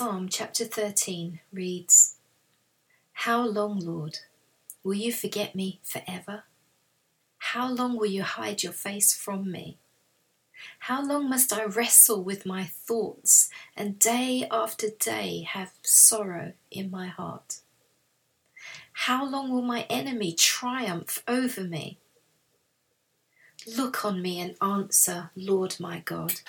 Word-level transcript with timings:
Psalm 0.00 0.30
chapter 0.30 0.64
13 0.64 1.40
reads 1.52 2.16
How 3.12 3.46
long, 3.46 3.78
Lord, 3.80 4.20
will 4.82 4.94
you 4.94 5.12
forget 5.12 5.54
me 5.54 5.78
forever? 5.82 6.44
How 7.36 7.70
long 7.70 7.98
will 7.98 8.06
you 8.06 8.22
hide 8.22 8.62
your 8.62 8.72
face 8.72 9.12
from 9.14 9.52
me? 9.52 9.76
How 10.78 11.04
long 11.04 11.28
must 11.28 11.52
I 11.52 11.66
wrestle 11.66 12.24
with 12.24 12.46
my 12.46 12.64
thoughts 12.64 13.50
and 13.76 13.98
day 13.98 14.48
after 14.50 14.86
day 14.88 15.42
have 15.42 15.74
sorrow 15.82 16.54
in 16.70 16.90
my 16.90 17.08
heart? 17.08 17.60
How 19.04 19.28
long 19.28 19.50
will 19.50 19.60
my 19.60 19.82
enemy 19.90 20.32
triumph 20.32 21.22
over 21.28 21.62
me? 21.62 21.98
Look 23.66 24.02
on 24.06 24.22
me 24.22 24.40
and 24.40 24.56
answer, 24.62 25.28
Lord 25.36 25.76
my 25.78 25.98
God. 25.98 26.40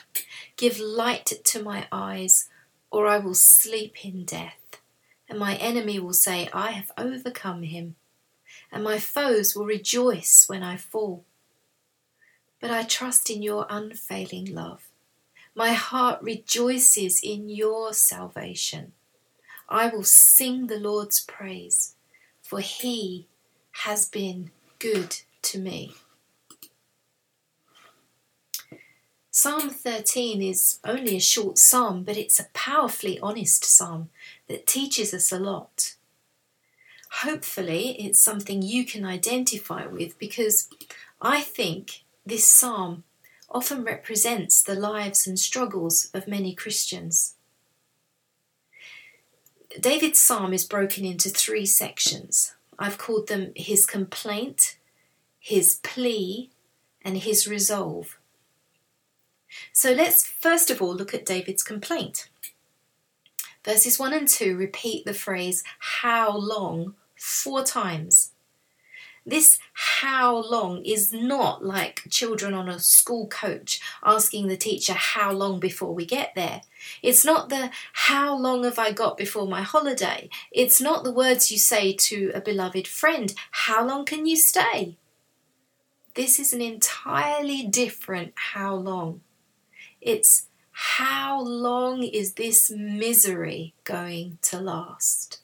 Give 0.55 0.79
light 0.79 1.33
to 1.43 1.61
my 1.61 1.87
eyes, 1.91 2.47
or 2.91 3.07
I 3.07 3.17
will 3.17 3.33
sleep 3.33 4.05
in 4.05 4.25
death. 4.25 4.81
And 5.27 5.39
my 5.39 5.55
enemy 5.55 5.97
will 5.99 6.13
say, 6.13 6.49
I 6.53 6.71
have 6.71 6.91
overcome 6.97 7.63
him. 7.63 7.95
And 8.71 8.83
my 8.83 8.99
foes 8.99 9.55
will 9.55 9.65
rejoice 9.65 10.45
when 10.47 10.61
I 10.61 10.77
fall. 10.77 11.23
But 12.59 12.69
I 12.69 12.83
trust 12.83 13.29
in 13.29 13.41
your 13.41 13.65
unfailing 13.69 14.53
love. 14.53 14.83
My 15.55 15.71
heart 15.71 16.21
rejoices 16.21 17.19
in 17.23 17.49
your 17.49 17.93
salvation. 17.93 18.91
I 19.67 19.87
will 19.87 20.03
sing 20.03 20.67
the 20.67 20.77
Lord's 20.79 21.21
praise 21.21 21.95
for 22.51 22.59
he 22.59 23.27
has 23.85 24.09
been 24.09 24.51
good 24.77 25.21
to 25.41 25.57
me. 25.57 25.93
Psalm 29.33 29.69
13 29.69 30.41
is 30.41 30.79
only 30.83 31.15
a 31.15 31.21
short 31.21 31.57
psalm, 31.57 32.03
but 32.03 32.17
it's 32.17 32.37
a 32.37 32.47
powerfully 32.53 33.17
honest 33.21 33.63
psalm 33.63 34.09
that 34.49 34.67
teaches 34.67 35.13
us 35.13 35.31
a 35.31 35.39
lot. 35.39 35.95
Hopefully, 37.21 37.95
it's 37.97 38.21
something 38.21 38.61
you 38.61 38.83
can 38.83 39.05
identify 39.05 39.85
with 39.85 40.19
because 40.19 40.67
I 41.21 41.39
think 41.39 42.03
this 42.25 42.45
psalm 42.45 43.05
often 43.49 43.85
represents 43.85 44.61
the 44.61 44.75
lives 44.75 45.25
and 45.25 45.39
struggles 45.39 46.09
of 46.13 46.27
many 46.27 46.53
Christians. 46.53 47.35
David's 49.79 50.19
psalm 50.19 50.51
is 50.51 50.65
broken 50.65 51.05
into 51.05 51.29
three 51.29 51.65
sections. 51.65 52.53
I've 52.77 52.97
called 52.97 53.29
them 53.29 53.53
his 53.55 53.85
complaint, 53.85 54.75
his 55.39 55.79
plea, 55.83 56.49
and 57.01 57.19
his 57.19 57.47
resolve. 57.47 58.17
So 59.73 59.91
let's 59.91 60.25
first 60.25 60.69
of 60.69 60.81
all 60.81 60.95
look 60.95 61.13
at 61.13 61.25
David's 61.25 61.63
complaint. 61.63 62.29
Verses 63.63 63.99
1 63.99 64.13
and 64.13 64.27
2 64.27 64.57
repeat 64.57 65.05
the 65.05 65.13
phrase, 65.13 65.63
how 65.79 66.35
long, 66.35 66.95
four 67.15 67.63
times. 67.63 68.31
This 69.23 69.59
how 69.73 70.35
long 70.35 70.83
is 70.83 71.13
not 71.13 71.63
like 71.63 72.01
children 72.09 72.55
on 72.55 72.67
a 72.67 72.79
school 72.79 73.27
coach 73.27 73.79
asking 74.03 74.47
the 74.47 74.57
teacher 74.57 74.93
how 74.93 75.31
long 75.31 75.59
before 75.59 75.93
we 75.93 76.05
get 76.05 76.33
there. 76.33 76.61
It's 77.03 77.23
not 77.23 77.49
the 77.49 77.69
how 77.93 78.35
long 78.35 78.63
have 78.63 78.79
I 78.79 78.91
got 78.91 79.17
before 79.17 79.47
my 79.47 79.61
holiday. 79.61 80.29
It's 80.51 80.81
not 80.81 81.03
the 81.03 81.13
words 81.13 81.51
you 81.51 81.59
say 81.59 81.93
to 81.93 82.31
a 82.33 82.41
beloved 82.41 82.87
friend, 82.87 83.31
how 83.51 83.85
long 83.85 84.05
can 84.05 84.25
you 84.25 84.35
stay? 84.35 84.97
This 86.15 86.39
is 86.39 86.51
an 86.51 86.61
entirely 86.61 87.63
different 87.67 88.33
how 88.35 88.73
long. 88.73 89.21
It's 90.01 90.47
how 90.71 91.39
long 91.39 92.03
is 92.03 92.33
this 92.33 92.71
misery 92.71 93.75
going 93.83 94.39
to 94.43 94.59
last? 94.59 95.41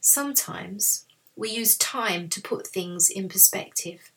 Sometimes 0.00 1.04
we 1.36 1.50
use 1.50 1.76
time 1.76 2.28
to 2.30 2.40
put 2.40 2.66
things 2.66 3.10
in 3.10 3.28
perspective 3.28 4.10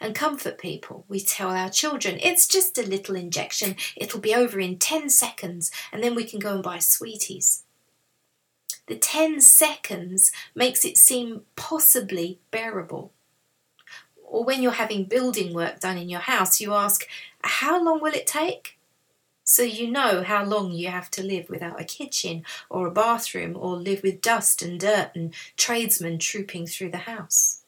and 0.00 0.14
comfort 0.14 0.58
people. 0.58 1.04
We 1.08 1.20
tell 1.20 1.50
our 1.50 1.70
children, 1.70 2.18
it's 2.22 2.46
just 2.46 2.78
a 2.78 2.86
little 2.86 3.16
injection, 3.16 3.76
it'll 3.96 4.20
be 4.20 4.34
over 4.34 4.60
in 4.60 4.78
10 4.78 5.10
seconds, 5.10 5.70
and 5.92 6.02
then 6.02 6.14
we 6.14 6.24
can 6.24 6.38
go 6.38 6.54
and 6.54 6.62
buy 6.62 6.78
sweeties. 6.78 7.64
The 8.86 8.96
10 8.96 9.40
seconds 9.40 10.32
makes 10.54 10.84
it 10.84 10.96
seem 10.96 11.42
possibly 11.54 12.40
bearable. 12.50 13.12
Or 14.30 14.44
when 14.44 14.62
you're 14.62 14.72
having 14.72 15.04
building 15.04 15.52
work 15.52 15.80
done 15.80 15.98
in 15.98 16.08
your 16.08 16.20
house, 16.20 16.60
you 16.60 16.72
ask, 16.72 17.06
how 17.42 17.82
long 17.82 18.00
will 18.00 18.14
it 18.14 18.26
take? 18.26 18.78
so 19.50 19.62
you 19.64 19.90
know 19.90 20.22
how 20.22 20.44
long 20.44 20.70
you 20.70 20.86
have 20.88 21.10
to 21.10 21.24
live 21.24 21.50
without 21.50 21.80
a 21.80 21.84
kitchen 21.84 22.44
or 22.68 22.86
a 22.86 22.90
bathroom 22.92 23.56
or 23.58 23.76
live 23.76 24.00
with 24.00 24.20
dust 24.20 24.62
and 24.62 24.78
dirt 24.78 25.10
and 25.16 25.34
tradesmen 25.56 26.20
trooping 26.20 26.68
through 26.68 26.90
the 26.90 26.98
house. 26.98 27.62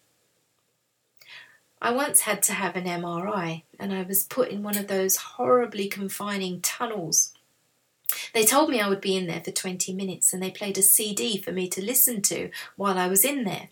I 1.80 1.90
once 1.90 2.20
had 2.20 2.40
to 2.44 2.52
have 2.52 2.76
an 2.76 2.84
MRI 2.84 3.64
and 3.80 3.92
I 3.92 4.02
was 4.02 4.22
put 4.22 4.50
in 4.50 4.62
one 4.62 4.78
of 4.78 4.86
those 4.86 5.16
horribly 5.16 5.88
confining 5.88 6.60
tunnels. 6.60 7.32
They 8.32 8.44
told 8.44 8.70
me 8.70 8.80
I 8.80 8.88
would 8.88 9.00
be 9.00 9.16
in 9.16 9.26
there 9.26 9.42
for 9.44 9.50
20 9.50 9.92
minutes 9.92 10.32
and 10.32 10.40
they 10.40 10.52
played 10.52 10.78
a 10.78 10.82
CD 10.82 11.36
for 11.36 11.50
me 11.50 11.68
to 11.70 11.84
listen 11.84 12.22
to 12.22 12.50
while 12.76 12.96
I 12.96 13.08
was 13.08 13.24
in 13.24 13.42
there. 13.42 13.70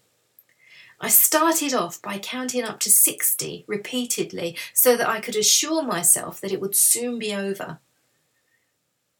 I 1.00 1.08
started 1.08 1.72
off 1.72 2.02
by 2.02 2.18
counting 2.18 2.62
up 2.62 2.78
to 2.80 2.90
60 2.90 3.64
repeatedly 3.66 4.56
so 4.74 4.96
that 4.96 5.08
I 5.08 5.20
could 5.20 5.36
assure 5.36 5.82
myself 5.82 6.40
that 6.40 6.52
it 6.52 6.60
would 6.60 6.76
soon 6.76 7.18
be 7.18 7.34
over. 7.34 7.78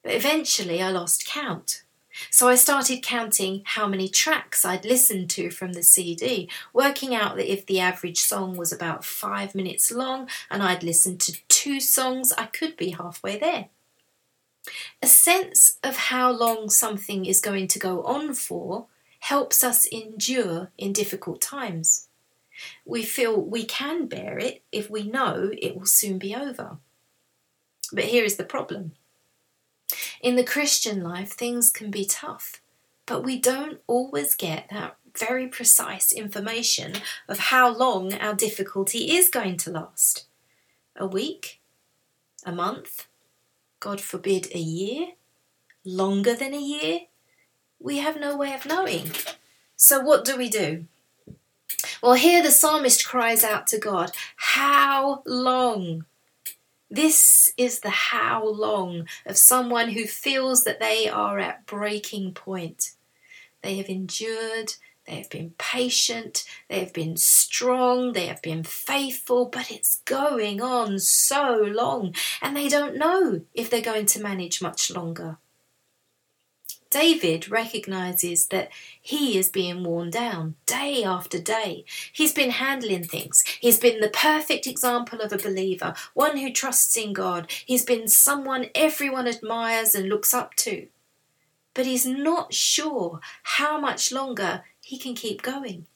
But 0.02 0.14
eventually 0.14 0.82
I 0.82 0.90
lost 0.90 1.26
count. 1.26 1.82
So 2.30 2.48
I 2.48 2.56
started 2.56 3.02
counting 3.02 3.62
how 3.64 3.86
many 3.86 4.08
tracks 4.08 4.64
I'd 4.64 4.84
listened 4.84 5.30
to 5.30 5.50
from 5.50 5.72
the 5.72 5.82
CD, 5.82 6.50
working 6.74 7.14
out 7.14 7.36
that 7.36 7.50
if 7.50 7.64
the 7.64 7.80
average 7.80 8.20
song 8.20 8.56
was 8.56 8.72
about 8.72 9.04
five 9.04 9.54
minutes 9.54 9.90
long 9.90 10.28
and 10.50 10.62
I'd 10.62 10.82
listened 10.82 11.20
to 11.20 11.40
two 11.48 11.80
songs, 11.80 12.32
I 12.36 12.46
could 12.46 12.76
be 12.76 12.90
halfway 12.90 13.38
there. 13.38 13.68
A 15.00 15.06
sense 15.06 15.78
of 15.82 15.96
how 15.96 16.30
long 16.30 16.68
something 16.68 17.24
is 17.24 17.40
going 17.40 17.68
to 17.68 17.78
go 17.78 18.02
on 18.02 18.34
for 18.34 18.86
helps 19.20 19.64
us 19.64 19.86
endure 19.86 20.70
in 20.76 20.92
difficult 20.92 21.40
times. 21.40 22.08
We 22.84 23.04
feel 23.04 23.40
we 23.40 23.64
can 23.64 24.06
bear 24.06 24.38
it 24.38 24.62
if 24.70 24.90
we 24.90 25.02
know 25.02 25.50
it 25.56 25.76
will 25.76 25.86
soon 25.86 26.18
be 26.18 26.34
over. 26.34 26.78
But 27.92 28.04
here 28.04 28.24
is 28.24 28.36
the 28.36 28.44
problem 28.44 28.92
in 30.20 30.36
the 30.36 30.44
Christian 30.44 31.02
life, 31.02 31.32
things 31.32 31.70
can 31.70 31.90
be 31.90 32.04
tough, 32.04 32.60
but 33.06 33.24
we 33.24 33.38
don't 33.38 33.80
always 33.86 34.34
get 34.34 34.68
that 34.70 34.96
very 35.18 35.48
precise 35.48 36.12
information 36.12 36.94
of 37.26 37.38
how 37.38 37.74
long 37.74 38.14
our 38.14 38.34
difficulty 38.34 39.16
is 39.16 39.28
going 39.28 39.56
to 39.58 39.70
last. 39.70 40.26
A 40.96 41.06
week? 41.06 41.60
A 42.44 42.52
month? 42.52 43.06
God 43.80 44.00
forbid, 44.00 44.48
a 44.54 44.58
year? 44.58 45.08
Longer 45.84 46.34
than 46.34 46.52
a 46.52 46.60
year? 46.60 47.00
We 47.80 47.98
have 47.98 48.20
no 48.20 48.36
way 48.36 48.52
of 48.52 48.66
knowing. 48.66 49.10
So, 49.74 50.00
what 50.00 50.24
do 50.24 50.36
we 50.36 50.50
do? 50.50 50.84
Well, 52.02 52.12
here 52.12 52.42
the 52.42 52.50
psalmist 52.50 53.06
cries 53.06 53.42
out 53.42 53.66
to 53.68 53.78
God, 53.78 54.12
How 54.36 55.22
long? 55.24 56.04
This 56.90 57.52
is 57.56 57.80
the 57.80 57.90
how 57.90 58.46
long 58.46 59.06
of 59.24 59.38
someone 59.38 59.90
who 59.90 60.06
feels 60.06 60.64
that 60.64 60.80
they 60.80 61.08
are 61.08 61.38
at 61.38 61.64
breaking 61.64 62.34
point. 62.34 62.92
They 63.62 63.76
have 63.76 63.88
endured, 63.88 64.74
they 65.06 65.16
have 65.16 65.30
been 65.30 65.54
patient, 65.56 66.44
they 66.68 66.80
have 66.80 66.92
been 66.92 67.16
strong, 67.16 68.12
they 68.12 68.26
have 68.26 68.42
been 68.42 68.64
faithful, 68.64 69.46
but 69.46 69.70
it's 69.70 70.02
going 70.04 70.60
on 70.60 70.98
so 70.98 71.62
long, 71.62 72.14
and 72.42 72.56
they 72.56 72.68
don't 72.68 72.96
know 72.96 73.42
if 73.54 73.70
they're 73.70 73.80
going 73.80 74.06
to 74.06 74.22
manage 74.22 74.60
much 74.60 74.90
longer. 74.90 75.38
David 76.90 77.48
recognizes 77.48 78.48
that 78.48 78.68
he 79.00 79.38
is 79.38 79.48
being 79.48 79.84
worn 79.84 80.10
down 80.10 80.56
day 80.66 81.04
after 81.04 81.38
day. 81.38 81.84
He's 82.12 82.32
been 82.32 82.50
handling 82.50 83.04
things. 83.04 83.44
He's 83.60 83.78
been 83.78 84.00
the 84.00 84.08
perfect 84.10 84.66
example 84.66 85.20
of 85.20 85.32
a 85.32 85.38
believer, 85.38 85.94
one 86.14 86.38
who 86.38 86.52
trusts 86.52 86.96
in 86.96 87.12
God. 87.12 87.48
He's 87.64 87.84
been 87.84 88.08
someone 88.08 88.66
everyone 88.74 89.28
admires 89.28 89.94
and 89.94 90.08
looks 90.08 90.34
up 90.34 90.56
to. 90.56 90.88
But 91.74 91.86
he's 91.86 92.04
not 92.04 92.52
sure 92.52 93.20
how 93.44 93.80
much 93.80 94.10
longer 94.10 94.64
he 94.82 94.98
can 94.98 95.14
keep 95.14 95.42
going. 95.42 95.86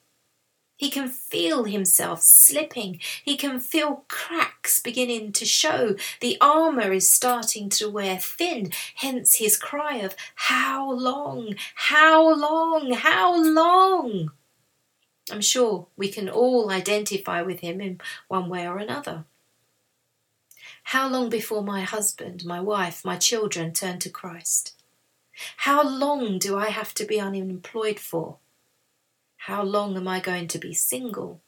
He 0.77 0.89
can 0.89 1.07
feel 1.07 1.63
himself 1.63 2.21
slipping. 2.21 2.99
He 3.23 3.37
can 3.37 3.59
feel 3.59 4.03
cracks 4.09 4.79
beginning 4.79 5.31
to 5.33 5.45
show. 5.45 5.95
The 6.19 6.37
armour 6.41 6.91
is 6.91 7.09
starting 7.09 7.69
to 7.69 7.89
wear 7.89 8.17
thin, 8.17 8.71
hence 8.95 9.35
his 9.35 9.57
cry 9.57 9.97
of, 9.97 10.15
How 10.35 10.91
long? 10.91 11.55
How 11.75 12.35
long? 12.35 12.91
How 12.91 13.41
long? 13.41 14.31
I'm 15.31 15.41
sure 15.41 15.87
we 15.95 16.09
can 16.09 16.29
all 16.29 16.69
identify 16.69 17.41
with 17.41 17.61
him 17.61 17.79
in 17.81 18.01
one 18.27 18.49
way 18.49 18.67
or 18.67 18.77
another. 18.77 19.23
How 20.89 21.07
long 21.07 21.29
before 21.29 21.63
my 21.63 21.81
husband, 21.81 22.45
my 22.45 22.59
wife, 22.61 23.03
my 23.03 23.15
children 23.15 23.73
turn 23.73 23.97
to 23.99 24.09
Christ? 24.09 24.73
How 25.57 25.83
long 25.83 26.37
do 26.37 26.57
I 26.57 26.67
have 26.67 26.93
to 26.95 27.05
be 27.05 27.19
unemployed 27.19 27.99
for? 27.99 28.37
How 29.45 29.61
long 29.61 29.95
am 29.95 30.07
I 30.07 30.19
going 30.19 30.47
to 30.47 30.57
be 30.57 30.73
single? 30.73 31.39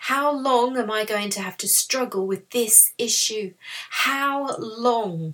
How 0.00 0.30
long 0.30 0.76
am 0.76 0.90
I 0.90 1.06
going 1.06 1.30
to 1.30 1.40
have 1.40 1.56
to 1.58 1.66
struggle 1.66 2.26
with 2.26 2.50
this 2.50 2.92
issue? 2.98 3.54
How 3.88 4.54
long? 4.58 5.32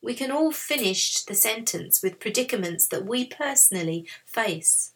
We 0.00 0.14
can 0.14 0.30
all 0.30 0.52
finish 0.52 1.24
the 1.24 1.34
sentence 1.34 2.00
with 2.00 2.20
predicaments 2.20 2.86
that 2.86 3.06
we 3.06 3.24
personally 3.24 4.06
face. 4.24 4.92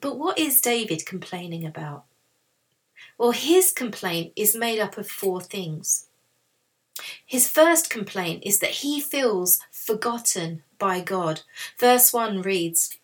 But 0.00 0.16
what 0.16 0.38
is 0.38 0.60
David 0.60 1.04
complaining 1.04 1.66
about? 1.66 2.04
Well, 3.18 3.32
his 3.32 3.72
complaint 3.72 4.34
is 4.36 4.54
made 4.54 4.78
up 4.78 4.96
of 4.96 5.10
four 5.10 5.40
things. 5.40 6.06
His 7.26 7.48
first 7.48 7.90
complaint 7.90 8.44
is 8.46 8.60
that 8.60 8.82
he 8.82 9.00
feels 9.00 9.58
forgotten 9.72 10.62
by 10.78 11.00
God. 11.00 11.40
Verse 11.76 12.12
1 12.12 12.42
reads, 12.42 12.97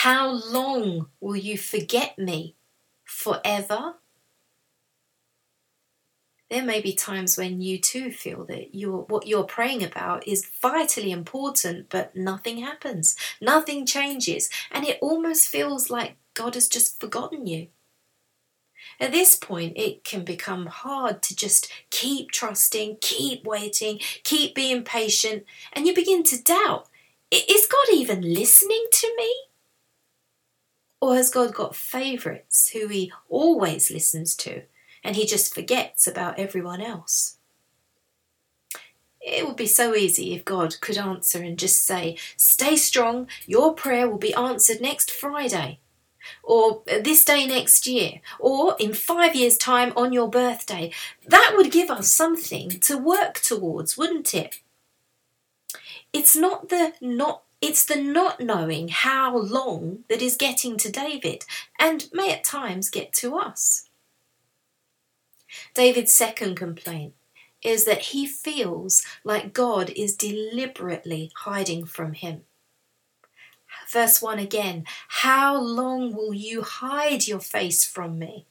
How 0.00 0.28
long 0.28 1.08
will 1.20 1.36
you 1.36 1.56
forget 1.56 2.18
me? 2.18 2.54
Forever? 3.02 3.94
There 6.50 6.62
may 6.62 6.82
be 6.82 6.92
times 6.92 7.38
when 7.38 7.62
you 7.62 7.78
too 7.78 8.12
feel 8.12 8.44
that 8.44 8.74
you're, 8.74 9.06
what 9.08 9.26
you're 9.26 9.44
praying 9.44 9.82
about 9.82 10.28
is 10.28 10.50
vitally 10.60 11.10
important, 11.10 11.88
but 11.88 12.14
nothing 12.14 12.58
happens, 12.58 13.16
nothing 13.40 13.86
changes, 13.86 14.50
and 14.70 14.84
it 14.84 14.98
almost 15.00 15.48
feels 15.48 15.88
like 15.88 16.16
God 16.34 16.56
has 16.56 16.68
just 16.68 17.00
forgotten 17.00 17.46
you. 17.46 17.68
At 19.00 19.12
this 19.12 19.34
point, 19.34 19.78
it 19.78 20.04
can 20.04 20.26
become 20.26 20.66
hard 20.66 21.22
to 21.22 21.34
just 21.34 21.72
keep 21.88 22.32
trusting, 22.32 22.98
keep 23.00 23.46
waiting, 23.46 24.00
keep 24.24 24.54
being 24.54 24.84
patient, 24.84 25.44
and 25.72 25.86
you 25.86 25.94
begin 25.94 26.22
to 26.24 26.42
doubt 26.42 26.86
is 27.30 27.66
God 27.66 27.86
even 27.92 28.20
listening 28.20 28.86
to 28.92 29.14
me? 29.16 29.45
Or 31.00 31.14
has 31.14 31.30
God 31.30 31.54
got 31.54 31.76
favourites 31.76 32.70
who 32.70 32.88
he 32.88 33.12
always 33.28 33.90
listens 33.90 34.34
to 34.36 34.62
and 35.04 35.14
he 35.14 35.26
just 35.26 35.54
forgets 35.54 36.06
about 36.06 36.38
everyone 36.38 36.80
else? 36.80 37.36
It 39.20 39.46
would 39.46 39.56
be 39.56 39.66
so 39.66 39.94
easy 39.94 40.34
if 40.34 40.44
God 40.44 40.80
could 40.80 40.96
answer 40.96 41.42
and 41.42 41.58
just 41.58 41.84
say, 41.84 42.16
Stay 42.36 42.76
strong, 42.76 43.26
your 43.46 43.74
prayer 43.74 44.08
will 44.08 44.18
be 44.18 44.34
answered 44.34 44.80
next 44.80 45.10
Friday 45.10 45.80
or 46.42 46.82
this 46.86 47.24
day 47.24 47.46
next 47.46 47.86
year, 47.86 48.20
or 48.38 48.76
in 48.78 48.92
five 48.92 49.34
years' 49.34 49.56
time 49.56 49.92
on 49.96 50.12
your 50.12 50.28
birthday. 50.28 50.92
That 51.26 51.54
would 51.56 51.70
give 51.70 51.90
us 51.90 52.10
something 52.10 52.70
to 52.80 52.98
work 52.98 53.34
towards, 53.34 53.96
wouldn't 53.96 54.34
it? 54.34 54.60
It's 56.12 56.36
not 56.36 56.68
the 56.68 56.94
not 57.00 57.42
it's 57.60 57.84
the 57.84 57.96
not 57.96 58.40
knowing 58.40 58.88
how 58.88 59.36
long 59.36 60.04
that 60.08 60.22
is 60.22 60.36
getting 60.36 60.76
to 60.78 60.92
David 60.92 61.44
and 61.78 62.08
may 62.12 62.32
at 62.32 62.44
times 62.44 62.90
get 62.90 63.12
to 63.14 63.36
us. 63.36 63.88
David's 65.74 66.12
second 66.12 66.56
complaint 66.56 67.14
is 67.62 67.84
that 67.84 68.02
he 68.02 68.26
feels 68.26 69.04
like 69.24 69.52
God 69.52 69.90
is 69.96 70.16
deliberately 70.16 71.32
hiding 71.38 71.86
from 71.86 72.12
him. 72.12 72.42
Verse 73.90 74.20
1 74.20 74.38
again 74.38 74.84
How 75.08 75.58
long 75.58 76.14
will 76.14 76.34
you 76.34 76.62
hide 76.62 77.26
your 77.26 77.40
face 77.40 77.84
from 77.84 78.18
me? 78.18 78.46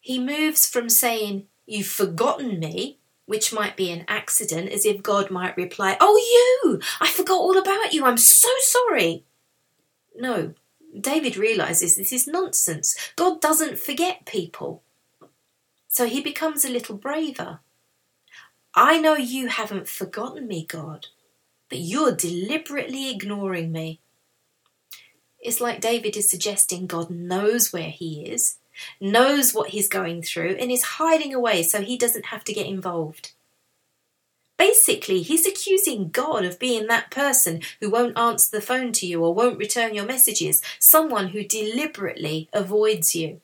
He 0.00 0.18
moves 0.18 0.66
from 0.66 0.88
saying, 0.88 1.46
You've 1.66 1.86
forgotten 1.86 2.58
me, 2.58 2.98
which 3.26 3.52
might 3.52 3.76
be 3.76 3.90
an 3.90 4.04
accident, 4.08 4.70
as 4.70 4.84
if 4.84 5.02
God 5.02 5.30
might 5.30 5.56
reply, 5.56 5.96
Oh, 6.00 6.16
you! 6.16 6.80
I 7.00 7.08
forgot 7.08 7.38
all 7.38 7.58
about 7.58 7.92
you. 7.92 8.04
I'm 8.04 8.18
so 8.18 8.50
sorry. 8.60 9.24
No, 10.16 10.54
David 10.98 11.36
realizes 11.36 11.96
this 11.96 12.12
is 12.12 12.26
nonsense. 12.26 12.96
God 13.16 13.40
doesn't 13.40 13.78
forget 13.78 14.26
people. 14.26 14.82
So 15.88 16.06
he 16.06 16.20
becomes 16.20 16.64
a 16.64 16.70
little 16.70 16.96
braver. 16.96 17.60
I 18.74 18.98
know 18.98 19.14
you 19.14 19.48
haven't 19.48 19.88
forgotten 19.88 20.48
me, 20.48 20.64
God 20.64 21.06
but 21.68 21.80
you're 21.80 22.14
deliberately 22.14 23.10
ignoring 23.10 23.72
me. 23.72 24.00
It's 25.40 25.60
like 25.60 25.80
David 25.80 26.16
is 26.16 26.30
suggesting 26.30 26.86
God 26.86 27.10
knows 27.10 27.72
where 27.72 27.90
he 27.90 28.24
is, 28.26 28.58
knows 29.00 29.54
what 29.54 29.70
he's 29.70 29.88
going 29.88 30.22
through, 30.22 30.56
and 30.60 30.70
is 30.70 30.82
hiding 30.82 31.34
away 31.34 31.62
so 31.62 31.80
he 31.80 31.96
doesn't 31.96 32.26
have 32.26 32.44
to 32.44 32.52
get 32.52 32.66
involved. 32.66 33.32
Basically, 34.56 35.22
he's 35.22 35.46
accusing 35.46 36.10
God 36.10 36.44
of 36.44 36.58
being 36.58 36.86
that 36.86 37.10
person 37.10 37.60
who 37.80 37.90
won't 37.90 38.18
answer 38.18 38.50
the 38.50 38.64
phone 38.64 38.92
to 38.92 39.06
you 39.06 39.22
or 39.24 39.34
won't 39.34 39.58
return 39.58 39.94
your 39.94 40.06
messages, 40.06 40.62
someone 40.78 41.28
who 41.28 41.44
deliberately 41.44 42.48
avoids 42.52 43.14
you. 43.14 43.40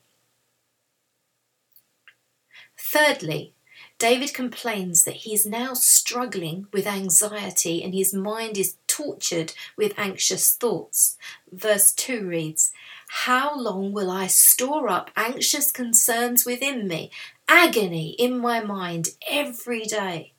Thirdly, 2.78 3.52
David 3.98 4.32
complains 4.32 5.04
that 5.04 5.16
he 5.16 5.34
is 5.34 5.44
now 5.44 5.74
struggling 5.74 6.66
with 6.72 6.86
anxiety 6.86 7.82
and 7.82 7.92
his 7.92 8.14
mind 8.14 8.56
is 8.56 8.76
tortured 8.86 9.52
with 9.76 9.98
anxious 9.98 10.54
thoughts. 10.54 11.18
Verse 11.52 11.92
2 11.92 12.26
reads, 12.26 12.72
How 13.12 13.58
long 13.58 13.90
will 13.90 14.08
I 14.08 14.28
store 14.28 14.88
up 14.88 15.10
anxious 15.16 15.72
concerns 15.72 16.46
within 16.46 16.86
me, 16.86 17.10
agony 17.48 18.10
in 18.10 18.38
my 18.38 18.60
mind 18.60 19.08
every 19.28 19.82
day? 19.82 20.32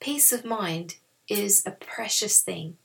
Peace 0.00 0.32
of 0.32 0.44
mind 0.44 0.96
is 1.30 1.62
a 1.64 1.70
precious 1.70 2.42
thing. 2.42 2.76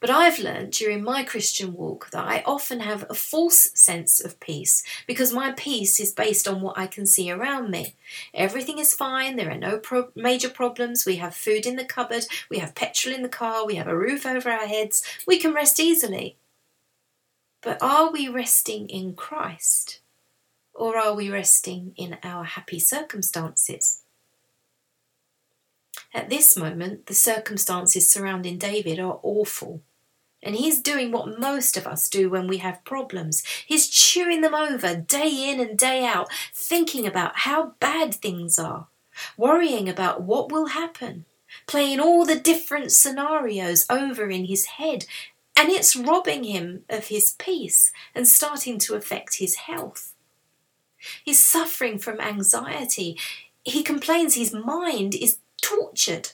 But 0.00 0.10
I've 0.10 0.38
learned 0.38 0.72
during 0.72 1.02
my 1.02 1.24
Christian 1.24 1.72
walk 1.72 2.10
that 2.10 2.26
I 2.26 2.42
often 2.44 2.80
have 2.80 3.06
a 3.08 3.14
false 3.14 3.70
sense 3.74 4.22
of 4.22 4.38
peace 4.38 4.84
because 5.06 5.32
my 5.32 5.52
peace 5.52 5.98
is 5.98 6.12
based 6.12 6.46
on 6.46 6.60
what 6.60 6.76
I 6.76 6.86
can 6.86 7.06
see 7.06 7.30
around 7.30 7.70
me. 7.70 7.94
Everything 8.34 8.78
is 8.78 8.94
fine, 8.94 9.36
there 9.36 9.50
are 9.50 9.56
no 9.56 9.78
pro- 9.78 10.12
major 10.14 10.50
problems, 10.50 11.06
we 11.06 11.16
have 11.16 11.34
food 11.34 11.64
in 11.64 11.76
the 11.76 11.84
cupboard, 11.86 12.26
we 12.50 12.58
have 12.58 12.74
petrol 12.74 13.14
in 13.14 13.22
the 13.22 13.30
car, 13.30 13.64
we 13.64 13.76
have 13.76 13.88
a 13.88 13.96
roof 13.96 14.26
over 14.26 14.50
our 14.50 14.66
heads, 14.66 15.02
we 15.26 15.38
can 15.38 15.54
rest 15.54 15.80
easily. 15.80 16.36
But 17.62 17.82
are 17.82 18.10
we 18.10 18.28
resting 18.28 18.88
in 18.88 19.14
Christ? 19.14 20.00
Or 20.72 20.96
are 20.96 21.14
we 21.14 21.30
resting 21.30 21.92
in 21.96 22.16
our 22.22 22.44
happy 22.44 22.78
circumstances? 22.78 24.02
At 26.14 26.30
this 26.30 26.56
moment, 26.56 27.06
the 27.06 27.14
circumstances 27.14 28.08
surrounding 28.08 28.58
David 28.58 28.98
are 28.98 29.20
awful. 29.22 29.82
And 30.42 30.56
he's 30.56 30.80
doing 30.80 31.12
what 31.12 31.38
most 31.38 31.76
of 31.76 31.86
us 31.86 32.08
do 32.08 32.30
when 32.30 32.48
we 32.48 32.58
have 32.58 32.84
problems. 32.84 33.44
He's 33.66 33.88
chewing 33.88 34.40
them 34.40 34.54
over 34.54 34.96
day 34.96 35.50
in 35.50 35.60
and 35.60 35.78
day 35.78 36.04
out, 36.04 36.28
thinking 36.54 37.06
about 37.06 37.40
how 37.40 37.74
bad 37.78 38.14
things 38.14 38.58
are, 38.58 38.86
worrying 39.36 39.88
about 39.88 40.22
what 40.22 40.50
will 40.50 40.66
happen, 40.66 41.26
playing 41.66 42.00
all 42.00 42.24
the 42.24 42.40
different 42.40 42.90
scenarios 42.90 43.84
over 43.90 44.30
in 44.30 44.46
his 44.46 44.64
head. 44.64 45.04
And 45.60 45.68
it's 45.68 45.94
robbing 45.94 46.44
him 46.44 46.84
of 46.88 47.08
his 47.08 47.32
peace 47.32 47.92
and 48.14 48.26
starting 48.26 48.78
to 48.78 48.94
affect 48.94 49.36
his 49.36 49.56
health. 49.56 50.14
He's 51.22 51.44
suffering 51.44 51.98
from 51.98 52.18
anxiety. 52.18 53.18
He 53.62 53.82
complains 53.82 54.36
his 54.36 54.54
mind 54.54 55.14
is 55.14 55.36
tortured. 55.60 56.30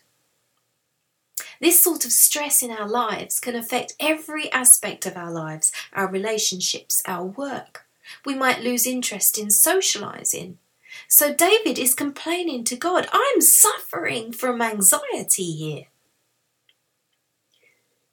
This 1.61 1.83
sort 1.83 2.05
of 2.05 2.13
stress 2.13 2.63
in 2.63 2.71
our 2.71 2.89
lives 2.89 3.41
can 3.41 3.57
affect 3.57 3.97
every 3.99 4.49
aspect 4.53 5.07
of 5.07 5.17
our 5.17 5.33
lives, 5.33 5.73
our 5.93 6.07
relationships, 6.07 7.03
our 7.05 7.25
work. 7.25 7.85
We 8.25 8.37
might 8.37 8.63
lose 8.63 8.87
interest 8.87 9.39
in 9.39 9.51
socializing. 9.51 10.59
So 11.09 11.35
David 11.35 11.81
is 11.81 11.97
complaining 11.97 12.63
to 12.63 12.77
God, 12.77 13.09
I'm 13.13 13.41
suffering 13.41 14.31
from 14.31 14.63
anxiety 14.63 15.51
here. 15.51 15.87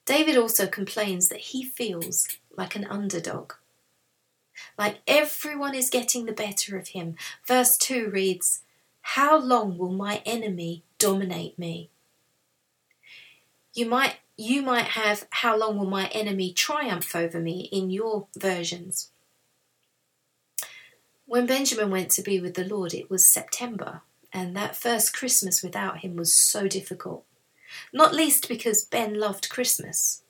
David 0.05 0.37
also 0.37 0.67
complains 0.67 1.29
that 1.29 1.39
he 1.39 1.63
feels 1.63 2.27
like 2.55 2.75
an 2.75 2.85
underdog. 2.85 3.53
Like 4.77 4.97
everyone 5.07 5.75
is 5.75 5.89
getting 5.89 6.25
the 6.25 6.33
better 6.33 6.77
of 6.77 6.89
him. 6.89 7.15
Verse 7.47 7.77
2 7.77 8.09
reads, 8.09 8.61
How 9.01 9.37
long 9.37 9.77
will 9.77 9.91
my 9.91 10.21
enemy 10.25 10.83
dominate 11.03 11.59
me. 11.59 11.89
You 13.73 13.87
might 13.87 14.15
you 14.37 14.61
might 14.61 14.85
have 14.85 15.27
how 15.31 15.57
long 15.57 15.77
will 15.77 15.89
my 15.89 16.07
enemy 16.07 16.53
triumph 16.53 17.13
over 17.13 17.41
me 17.41 17.67
in 17.73 17.89
your 17.89 18.27
versions. 18.39 19.11
When 21.25 21.45
Benjamin 21.45 21.91
went 21.91 22.09
to 22.11 22.21
be 22.21 22.39
with 22.39 22.53
the 22.53 22.63
Lord, 22.63 22.93
it 22.93 23.09
was 23.09 23.27
September, 23.27 24.01
and 24.31 24.55
that 24.55 24.77
first 24.77 25.13
Christmas 25.13 25.61
without 25.61 25.99
him 25.99 26.15
was 26.15 26.33
so 26.33 26.69
difficult. 26.69 27.25
Not 27.91 28.13
least 28.13 28.47
because 28.47 28.85
Ben 28.85 29.19
loved 29.19 29.49
Christmas. 29.49 30.23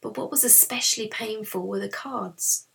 But 0.00 0.16
what 0.16 0.30
was 0.30 0.44
especially 0.44 1.08
painful 1.08 1.66
were 1.66 1.80
the 1.80 1.88
cards, 1.88 2.66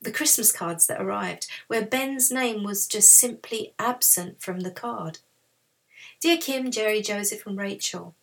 the 0.00 0.12
Christmas 0.12 0.52
cards 0.52 0.86
that 0.86 1.00
arrived, 1.00 1.48
where 1.66 1.84
Ben's 1.84 2.30
name 2.30 2.62
was 2.62 2.86
just 2.86 3.10
simply 3.14 3.74
absent 3.78 4.40
from 4.40 4.60
the 4.60 4.70
card. 4.70 5.18
Dear 6.20 6.36
Kim, 6.36 6.70
Jerry, 6.70 7.02
Joseph, 7.02 7.46
and 7.46 7.58
Rachel. 7.58 8.14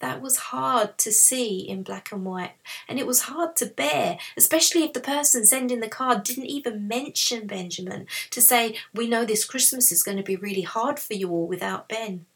That 0.00 0.22
was 0.22 0.36
hard 0.36 0.96
to 0.98 1.10
see 1.10 1.58
in 1.58 1.82
black 1.82 2.12
and 2.12 2.24
white, 2.24 2.52
and 2.88 3.00
it 3.00 3.06
was 3.06 3.22
hard 3.22 3.56
to 3.56 3.66
bear, 3.66 4.18
especially 4.36 4.84
if 4.84 4.92
the 4.92 5.00
person 5.00 5.44
sending 5.44 5.80
the 5.80 5.88
card 5.88 6.22
didn't 6.22 6.46
even 6.46 6.86
mention 6.86 7.48
Benjamin 7.48 8.06
to 8.30 8.40
say, 8.40 8.76
We 8.94 9.08
know 9.08 9.24
this 9.24 9.44
Christmas 9.44 9.90
is 9.90 10.04
going 10.04 10.16
to 10.16 10.22
be 10.22 10.36
really 10.36 10.62
hard 10.62 11.00
for 11.00 11.14
you 11.14 11.30
all 11.30 11.48
without 11.48 11.88
Ben. 11.88 12.26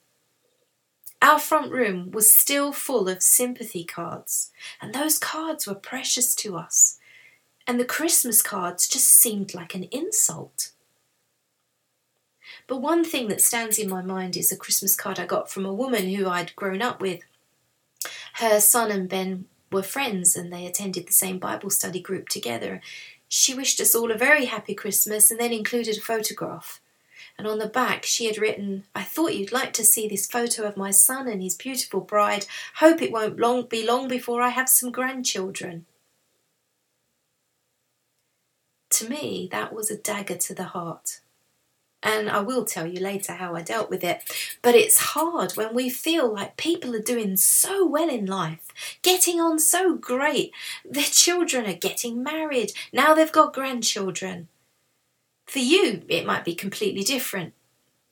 Our 1.23 1.39
front 1.39 1.71
room 1.71 2.11
was 2.11 2.35
still 2.35 2.73
full 2.73 3.09
of 3.09 3.23
sympathy 3.23 3.85
cards, 3.85 4.51
and 4.81 4.93
those 4.93 5.19
cards 5.19 5.69
were 5.69 5.77
precious 5.77 6.35
to 6.35 6.57
us. 6.57 6.99
And 7.65 7.79
the 7.79 7.85
Christmas 7.85 8.43
cards 8.43 8.89
just 8.89 9.09
seemed 9.09 9.55
like 9.55 9.77
an 9.77 9.85
insult. 9.93 10.73
But 12.67 12.79
one 12.79 13.05
thing 13.05 13.29
that 13.29 13.41
stands 13.41 13.79
in 13.79 13.89
my 13.89 14.03
mind 14.03 14.37
is 14.37 14.51
a 14.51 14.57
Christmas 14.57 14.97
card 14.97 15.21
I 15.21 15.27
got 15.27 15.49
from 15.49 15.65
a 15.65 15.73
woman 15.73 16.09
who 16.09 16.29
I'd 16.29 16.57
grown 16.57 16.83
up 16.83 17.01
with. 17.01 17.21
Her 18.35 18.59
son 18.59 18.91
and 18.91 19.09
Ben 19.09 19.45
were 19.71 19.85
friends 19.85 20.35
and 20.35 20.53
they 20.53 20.67
attended 20.67 21.07
the 21.07 21.13
same 21.13 21.39
Bible 21.39 21.71
study 21.71 22.01
group 22.01 22.29
together. 22.29 22.81
She 23.29 23.55
wished 23.55 23.81
us 23.81 23.95
all 23.95 24.11
a 24.11 24.19
very 24.19 24.47
happy 24.47 24.75
Christmas 24.75 25.31
and 25.31 25.39
then 25.39 25.53
included 25.53 25.99
a 25.99 26.01
photograph. 26.01 26.81
And 27.39 27.47
on 27.47 27.59
the 27.59 27.67
back, 27.67 28.05
she 28.05 28.27
had 28.27 28.39
written, 28.39 28.85
I 28.95 29.03
thought 29.03 29.35
you'd 29.35 29.53
like 29.53 29.73
to 29.75 29.85
see 29.85 30.07
this 30.07 30.27
photo 30.27 30.65
of 30.65 30.77
my 30.77 30.91
son 30.91 31.29
and 31.29 31.43
his 31.43 31.57
beautiful 31.57 32.01
bride. 32.01 32.47
Hope 32.77 33.03
it 33.03 33.13
won't 33.13 33.39
long, 33.39 33.67
be 33.67 33.87
long 33.87 34.07
before 34.07 34.43
I 34.43 34.51
have 34.51 34.69
some 34.69 34.93
grandchildren. 34.93 35.87
To 38.91 39.09
me, 39.09 39.49
that 39.51 39.73
was 39.73 39.91
a 39.91 39.97
dagger 39.97 40.37
to 40.37 40.55
the 40.55 40.65
heart. 40.65 41.21
And 42.03 42.29
I 42.29 42.41
will 42.41 42.65
tell 42.65 42.87
you 42.87 43.01
later 43.01 43.35
how 43.35 43.55
I 43.55 43.63
dealt 43.63 43.89
with 43.89 44.03
it. 44.03 44.23
But 44.61 44.75
it's 44.75 44.99
hard 44.99 45.53
when 45.53 45.73
we 45.75 45.89
feel 45.89 46.33
like 46.33 46.57
people 46.57 46.95
are 46.97 47.01
doing 47.01 47.37
so 47.37 47.87
well 47.87 48.11
in 48.11 48.27
life, 48.27 48.99
getting 49.03 49.41
on 49.41 49.59
so 49.59 49.95
great. 49.95 50.53
Their 50.85 51.05
children 51.05 51.65
are 51.67 51.75
getting 51.75 52.23
married. 52.23 52.73
Now 52.93 53.15
they've 53.15 53.31
got 53.31 53.55
grandchildren. 53.55 54.49
For 55.47 55.59
you, 55.59 56.03
it 56.09 56.27
might 56.27 56.45
be 56.45 56.55
completely 56.55 57.03
different. 57.03 57.55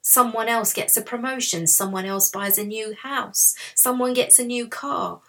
Someone 0.03 0.49
else 0.49 0.73
gets 0.73 0.97
a 0.97 1.03
promotion, 1.03 1.67
someone 1.67 2.07
else 2.07 2.31
buys 2.31 2.59
a 2.59 2.65
new 2.65 2.95
house, 2.95 3.55
someone 3.75 4.15
gets 4.15 4.39
a 4.39 4.45
new 4.45 4.67
car, 4.67 5.21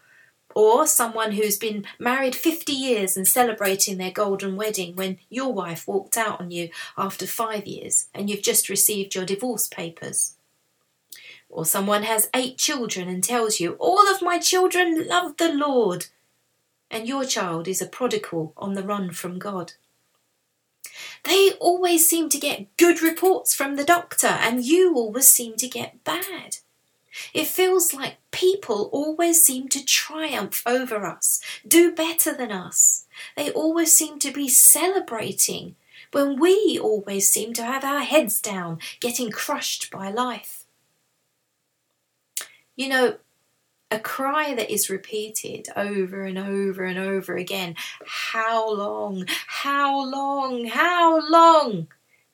or 0.56 0.88
someone 0.88 1.34
who's 1.34 1.58
been 1.58 1.86
married 2.00 2.36
50 2.36 2.72
years 2.74 3.18
and 3.18 3.28
celebrating 3.28 3.98
their 3.98 4.12
golden 4.12 4.56
wedding 4.56 4.96
when 4.96 5.18
your 5.30 5.54
wife 5.54 5.88
walked 5.88 6.18
out 6.18 6.40
on 6.40 6.52
you 6.52 6.70
after 6.98 7.26
five 7.28 7.68
years 7.68 8.08
and 8.14 8.30
you've 8.30 8.42
just 8.42 8.70
received 8.70 9.16
your 9.16 9.26
divorce 9.26 9.68
papers. 9.68 10.36
Or 11.50 11.66
someone 11.66 12.04
has 12.04 12.30
eight 12.34 12.58
children 12.58 13.10
and 13.10 13.24
tells 13.24 13.60
you, 13.60 13.74
All 13.74 14.10
of 14.10 14.22
my 14.22 14.40
children 14.40 15.08
love 15.08 15.36
the 15.38 15.52
Lord. 15.54 16.08
And 16.90 17.08
your 17.08 17.26
child 17.26 17.68
is 17.68 17.82
a 17.82 17.86
prodigal 17.86 18.54
on 18.56 18.74
the 18.74 18.84
run 18.84 19.12
from 19.12 19.38
God. 19.38 19.74
They 21.24 21.52
always 21.60 22.10
seem 22.10 22.30
to 22.30 22.40
get 22.40 22.76
good 22.78 23.02
reports 23.02 23.54
from 23.54 23.76
the 23.76 23.84
doctor, 23.84 24.28
and 24.28 24.66
you 24.66 24.96
always 24.96 25.28
seem 25.28 25.56
to 25.58 25.68
get 25.68 26.04
bad. 26.04 26.58
It 27.34 27.48
feels 27.48 27.94
like 27.94 28.18
people 28.32 28.90
always 28.92 29.44
seem 29.44 29.68
to 29.70 29.86
triumph 29.86 30.64
over 30.66 31.06
us, 31.06 31.42
do 31.68 31.94
better 31.94 32.34
than 32.34 32.52
us. 32.52 33.06
They 33.36 33.52
always 33.52 33.92
seem 33.92 34.18
to 34.20 34.32
be 34.32 34.48
celebrating 34.48 35.76
when 36.12 36.40
we 36.40 36.80
always 36.82 37.30
seem 37.30 37.54
to 37.54 37.66
have 37.66 37.84
our 37.84 38.02
heads 38.02 38.42
down, 38.42 38.80
getting 39.00 39.32
crushed 39.32 39.92
by 39.92 40.10
life. 40.10 40.66
You 42.76 42.90
know, 42.90 43.18
a 43.92 44.00
cry 44.00 44.56
that 44.56 44.72
is 44.72 44.90
repeated 44.90 45.68
over 45.76 46.24
and 46.24 46.38
over 46.38 46.86
and 46.86 46.98
over 46.98 47.36
again, 47.36 47.76
how 48.06 48.74
long, 48.74 49.26
how 49.48 50.10
long, 50.10 50.66
how 50.66 51.20
long, 51.30 51.88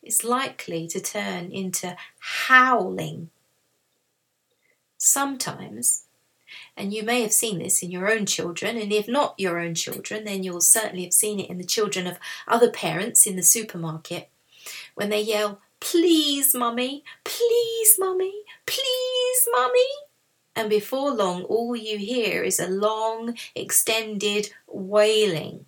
is 0.04 0.24
likely 0.24 0.88
to 0.88 1.02
turn 1.02 1.52
into 1.52 1.98
howling. 2.20 3.30
Sometimes, 4.98 6.04
and 6.78 6.94
you 6.94 7.04
may 7.04 7.22
have 7.22 7.34
seen 7.34 7.60
this 7.60 7.82
in 7.82 7.92
your 7.92 8.10
own 8.10 8.26
children, 8.26 8.78
and 8.78 8.94
if 8.94 9.08
not 9.08 9.36
your 9.38 9.60
own 9.60 9.74
children, 9.76 10.24
then 10.24 10.44
you'll 10.44 10.62
certainly 10.62 11.04
have 11.04 11.14
seen 11.14 11.40
it 11.40 11.50
in 11.50 11.58
the 11.58 11.64
children 11.64 12.08
of 12.08 12.20
other 12.48 12.70
parents 12.70 13.26
in 13.26 13.36
the 13.36 13.44
supermarket, 13.44 14.30
when 14.96 15.10
they 15.10 15.22
yell, 15.22 15.60
Please, 15.80 16.56
mummy, 16.56 17.04
please, 17.24 17.98
mummy, 18.00 18.34
please, 18.66 19.48
mummy. 19.52 20.07
And 20.58 20.72
before 20.72 21.12
long, 21.12 21.44
all 21.44 21.76
you 21.76 22.00
hear 22.00 22.42
is 22.42 22.60
a 22.60 22.68
long, 22.68 23.38
extended 23.54 24.50
wailing. 24.66 25.68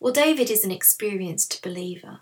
Well, 0.00 0.14
David 0.14 0.50
is 0.50 0.64
an 0.64 0.70
experienced 0.70 1.60
believer, 1.62 2.20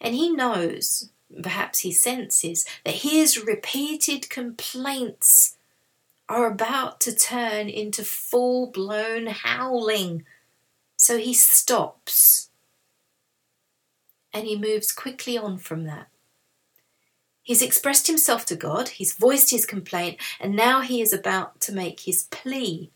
and 0.00 0.16
he 0.16 0.28
knows 0.28 1.10
perhaps 1.40 1.78
he 1.78 1.92
senses 1.92 2.64
that 2.84 2.96
his 2.96 3.44
repeated 3.44 4.28
complaints 4.28 5.56
are 6.28 6.50
about 6.50 7.00
to 7.02 7.14
turn 7.14 7.68
into 7.68 8.02
full 8.02 8.72
blown 8.72 9.28
howling. 9.28 10.24
So 10.96 11.16
he 11.16 11.32
stops 11.32 12.50
and 14.32 14.48
he 14.48 14.58
moves 14.58 14.90
quickly 14.90 15.38
on 15.38 15.58
from 15.58 15.84
that. 15.84 16.08
He's 17.44 17.60
expressed 17.60 18.06
himself 18.06 18.46
to 18.46 18.56
God, 18.56 18.88
he's 18.88 19.12
voiced 19.12 19.50
his 19.50 19.66
complaint, 19.66 20.16
and 20.40 20.56
now 20.56 20.80
he 20.80 21.02
is 21.02 21.12
about 21.12 21.60
to 21.60 21.74
make 21.74 22.00
his 22.00 22.24
plea. 22.24 22.90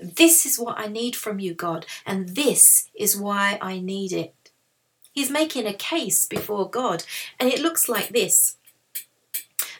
This 0.00 0.44
is 0.44 0.58
what 0.58 0.78
I 0.78 0.88
need 0.88 1.14
from 1.14 1.38
you, 1.38 1.54
God, 1.54 1.86
and 2.04 2.30
this 2.30 2.90
is 2.96 3.16
why 3.16 3.58
I 3.62 3.78
need 3.78 4.12
it. 4.12 4.34
He's 5.12 5.30
making 5.30 5.68
a 5.68 5.72
case 5.72 6.24
before 6.24 6.68
God, 6.68 7.04
and 7.38 7.48
it 7.48 7.60
looks 7.60 7.88
like 7.88 8.08
this. 8.08 8.56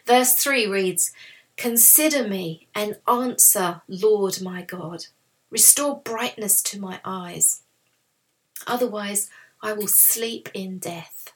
Verse 0.07 0.35
3 0.35 0.69
reads, 0.69 1.13
Consider 1.57 2.29
me 2.29 2.69
and 2.77 2.99
answer, 3.09 3.83
Lord 3.89 4.41
my 4.41 4.63
God. 4.63 5.07
Restore 5.51 6.01
brightness 6.01 6.63
to 6.63 6.81
my 6.81 7.01
eyes. 7.05 7.63
Otherwise, 8.69 9.31
I 9.61 9.73
will 9.73 9.89
sleep 9.89 10.49
in 10.55 10.79
death. 10.79 11.34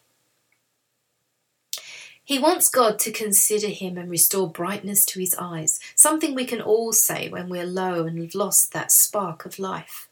He 2.28 2.38
wants 2.38 2.68
God 2.68 2.99
to 2.99 3.11
consider 3.11 3.68
him 3.68 3.97
and 3.97 4.11
restore 4.11 4.50
brightness 4.50 5.06
to 5.06 5.18
his 5.18 5.35
eyes, 5.38 5.80
something 5.94 6.35
we 6.35 6.44
can 6.44 6.61
all 6.61 6.92
say 6.92 7.30
when 7.30 7.49
we're 7.49 7.64
low 7.64 8.04
and 8.04 8.20
we've 8.20 8.35
lost 8.35 8.70
that 8.75 8.92
spark 8.92 9.47
of 9.47 9.58
life. 9.58 10.11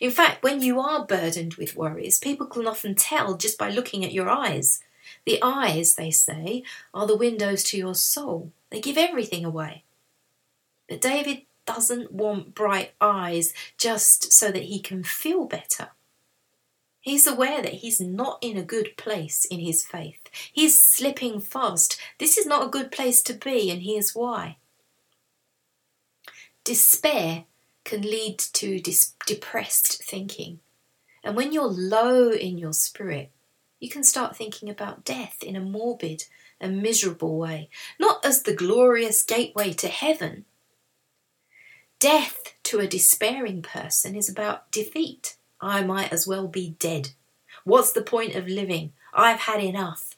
In 0.00 0.10
fact, 0.10 0.42
when 0.42 0.62
you 0.62 0.80
are 0.80 1.04
burdened 1.04 1.56
with 1.56 1.76
worries, 1.76 2.18
people 2.18 2.46
can 2.46 2.66
often 2.66 2.94
tell 2.94 3.36
just 3.36 3.58
by 3.58 3.68
looking 3.68 4.02
at 4.02 4.14
your 4.14 4.30
eyes. 4.30 4.82
The 5.26 5.38
eyes, 5.42 5.96
they 5.96 6.10
say, 6.10 6.62
are 6.94 7.06
the 7.06 7.18
windows 7.18 7.64
to 7.64 7.76
your 7.76 7.94
soul. 7.94 8.50
They 8.70 8.80
give 8.80 8.96
everything 8.96 9.44
away. 9.44 9.84
But 10.88 11.02
David 11.02 11.42
doesn't 11.66 12.12
want 12.12 12.54
bright 12.54 12.92
eyes 12.98 13.52
just 13.76 14.32
so 14.32 14.50
that 14.50 14.62
he 14.62 14.80
can 14.80 15.04
feel 15.04 15.44
better. 15.44 15.90
He's 17.00 17.26
aware 17.26 17.62
that 17.62 17.74
he's 17.74 18.00
not 18.00 18.38
in 18.42 18.58
a 18.58 18.62
good 18.62 18.96
place 18.96 19.46
in 19.46 19.60
his 19.60 19.84
faith. 19.84 20.20
He's 20.52 20.82
slipping 20.84 21.40
fast. 21.40 21.98
This 22.18 22.36
is 22.36 22.46
not 22.46 22.66
a 22.66 22.70
good 22.70 22.92
place 22.92 23.22
to 23.22 23.32
be, 23.32 23.70
and 23.70 23.82
here's 23.82 24.14
why. 24.14 24.58
Despair 26.62 27.44
can 27.84 28.02
lead 28.02 28.38
to 28.38 28.78
dis- 28.78 29.14
depressed 29.26 30.02
thinking. 30.04 30.60
And 31.24 31.36
when 31.36 31.52
you're 31.52 31.64
low 31.64 32.30
in 32.30 32.58
your 32.58 32.74
spirit, 32.74 33.30
you 33.78 33.88
can 33.88 34.04
start 34.04 34.36
thinking 34.36 34.68
about 34.68 35.04
death 35.04 35.42
in 35.42 35.56
a 35.56 35.60
morbid 35.60 36.24
and 36.60 36.82
miserable 36.82 37.38
way, 37.38 37.70
not 37.98 38.24
as 38.24 38.42
the 38.42 38.54
glorious 38.54 39.22
gateway 39.22 39.72
to 39.72 39.88
heaven. 39.88 40.44
Death 41.98 42.54
to 42.64 42.78
a 42.78 42.86
despairing 42.86 43.62
person 43.62 44.14
is 44.14 44.28
about 44.28 44.70
defeat. 44.70 45.36
I 45.60 45.82
might 45.82 46.12
as 46.12 46.26
well 46.26 46.48
be 46.48 46.76
dead. 46.78 47.10
What's 47.64 47.92
the 47.92 48.02
point 48.02 48.34
of 48.34 48.48
living? 48.48 48.92
I've 49.12 49.40
had 49.40 49.62
enough. 49.62 50.16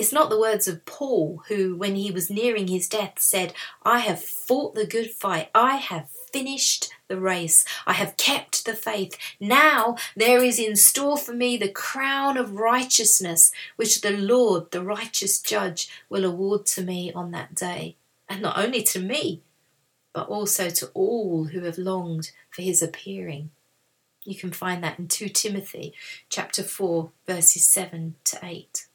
It's 0.00 0.12
not 0.12 0.30
the 0.30 0.40
words 0.40 0.66
of 0.66 0.86
Paul, 0.86 1.42
who, 1.48 1.76
when 1.76 1.94
he 1.94 2.10
was 2.10 2.30
nearing 2.30 2.68
his 2.68 2.88
death, 2.88 3.18
said, 3.18 3.52
I 3.82 3.98
have 3.98 4.24
fought 4.24 4.74
the 4.74 4.86
good 4.86 5.10
fight, 5.10 5.50
I 5.54 5.76
have 5.76 6.08
finished 6.32 6.90
the 7.08 7.20
race, 7.20 7.66
I 7.86 7.92
have 7.92 8.16
kept 8.16 8.64
the 8.64 8.72
faith. 8.72 9.18
Now 9.38 9.96
there 10.16 10.42
is 10.42 10.58
in 10.58 10.76
store 10.76 11.18
for 11.18 11.34
me 11.34 11.58
the 11.58 11.68
crown 11.68 12.38
of 12.38 12.54
righteousness, 12.54 13.52
which 13.76 14.00
the 14.00 14.12
Lord, 14.12 14.70
the 14.70 14.82
righteous 14.82 15.38
judge, 15.38 15.90
will 16.08 16.24
award 16.24 16.64
to 16.66 16.82
me 16.82 17.12
on 17.12 17.30
that 17.32 17.54
day. 17.54 17.96
And 18.26 18.40
not 18.40 18.58
only 18.58 18.82
to 18.84 19.00
me, 19.00 19.42
but 20.14 20.28
also 20.28 20.70
to 20.70 20.86
all 20.94 21.44
who 21.44 21.60
have 21.64 21.76
longed 21.76 22.30
for 22.48 22.62
his 22.62 22.80
appearing. 22.80 23.50
You 24.24 24.34
can 24.34 24.52
find 24.52 24.84
that 24.84 24.98
in 24.98 25.08
2 25.08 25.28
Timothy 25.30 25.94
chapter 26.28 26.62
4 26.62 27.10
verses 27.26 27.66
7 27.66 28.16
to 28.24 28.38
8. 28.42 28.86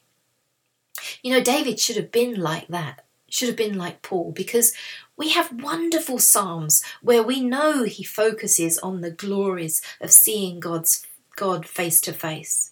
You 1.24 1.34
know, 1.34 1.41
David 1.41 1.79
should 1.79 1.96
have 1.96 2.12
been 2.12 2.39
like 2.39 2.67
that, 2.67 3.05
should 3.29 3.48
have 3.48 3.58
been 3.58 3.77
like 3.77 4.01
Paul, 4.01 4.32
because 4.32 4.74
we 5.17 5.29
have 5.29 5.62
wonderful 5.63 6.20
Psalms 6.20 6.84
where 7.01 7.24
we 7.24 7.41
know 7.41 7.84
he 7.84 8.03
focuses 8.03 8.77
on 8.79 9.01
the 9.01 9.12
glories 9.12 9.82
of 10.00 10.12
seeing 10.12 10.60
God's 10.60 11.05
God 11.36 11.65
face 11.65 12.00
to 12.01 12.13
face. 12.13 12.72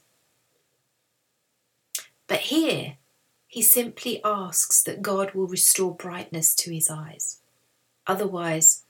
But 2.28 2.40
here, 2.40 2.98
he 3.48 3.62
simply 3.62 4.22
asks 4.24 4.82
that 4.84 5.02
God 5.02 5.34
will 5.34 5.48
restore 5.48 5.94
brightness 5.94 6.56
to 6.56 6.74
his 6.74 6.90
eyes. 6.90 7.40
Otherwise, 8.08 8.84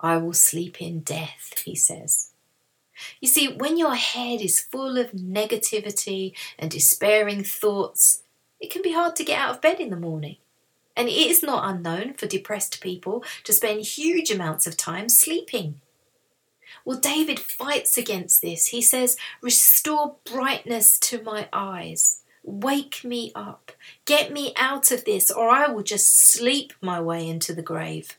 I 0.00 0.16
will 0.18 0.32
sleep 0.32 0.80
in 0.80 1.00
death, 1.00 1.62
he 1.64 1.74
says. 1.74 2.32
You 3.20 3.28
see, 3.28 3.48
when 3.48 3.76
your 3.76 3.94
head 3.94 4.40
is 4.40 4.60
full 4.60 4.98
of 4.98 5.12
negativity 5.12 6.32
and 6.58 6.70
despairing 6.70 7.44
thoughts, 7.44 8.22
it 8.60 8.70
can 8.70 8.82
be 8.82 8.92
hard 8.92 9.16
to 9.16 9.24
get 9.24 9.38
out 9.38 9.54
of 9.56 9.60
bed 9.60 9.80
in 9.80 9.90
the 9.90 9.96
morning. 9.96 10.36
And 10.96 11.08
it 11.08 11.12
is 11.12 11.42
not 11.42 11.68
unknown 11.68 12.14
for 12.14 12.26
depressed 12.26 12.80
people 12.80 13.22
to 13.44 13.52
spend 13.52 13.82
huge 13.82 14.30
amounts 14.30 14.66
of 14.66 14.76
time 14.76 15.08
sleeping. 15.08 15.80
Well, 16.84 16.98
David 16.98 17.38
fights 17.38 17.96
against 17.96 18.42
this. 18.42 18.66
He 18.66 18.82
says, 18.82 19.16
Restore 19.40 20.16
brightness 20.24 20.98
to 21.00 21.22
my 21.22 21.48
eyes. 21.52 22.22
Wake 22.42 23.04
me 23.04 23.30
up. 23.34 23.72
Get 24.06 24.32
me 24.32 24.52
out 24.56 24.90
of 24.90 25.04
this, 25.04 25.30
or 25.30 25.50
I 25.50 25.68
will 25.68 25.82
just 25.82 26.18
sleep 26.18 26.72
my 26.80 27.00
way 27.00 27.28
into 27.28 27.52
the 27.52 27.62
grave. 27.62 28.17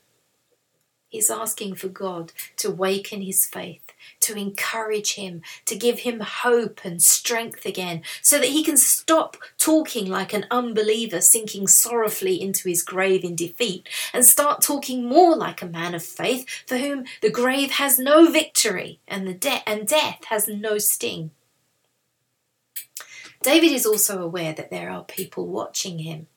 He's 1.10 1.28
asking 1.28 1.74
for 1.74 1.88
God 1.88 2.32
to 2.58 2.70
waken 2.70 3.20
his 3.20 3.44
faith, 3.44 3.82
to 4.20 4.36
encourage 4.36 5.14
him, 5.14 5.42
to 5.64 5.74
give 5.74 5.98
him 5.98 6.20
hope 6.20 6.82
and 6.84 7.02
strength 7.02 7.66
again, 7.66 8.02
so 8.22 8.38
that 8.38 8.50
he 8.50 8.62
can 8.62 8.76
stop 8.76 9.36
talking 9.58 10.08
like 10.08 10.32
an 10.32 10.46
unbeliever 10.52 11.20
sinking 11.20 11.66
sorrowfully 11.66 12.40
into 12.40 12.68
his 12.68 12.82
grave 12.82 13.24
in 13.24 13.34
defeat 13.34 13.88
and 14.14 14.24
start 14.24 14.62
talking 14.62 15.04
more 15.04 15.34
like 15.34 15.60
a 15.60 15.66
man 15.66 15.96
of 15.96 16.04
faith 16.04 16.48
for 16.68 16.78
whom 16.78 17.04
the 17.22 17.30
grave 17.30 17.72
has 17.72 17.98
no 17.98 18.30
victory 18.30 19.00
and, 19.08 19.26
the 19.26 19.34
de- 19.34 19.68
and 19.68 19.88
death 19.88 20.24
has 20.26 20.46
no 20.46 20.78
sting. 20.78 21.32
David 23.42 23.72
is 23.72 23.84
also 23.84 24.22
aware 24.22 24.52
that 24.52 24.70
there 24.70 24.90
are 24.90 25.02
people 25.02 25.48
watching 25.48 25.98
him. 25.98 26.28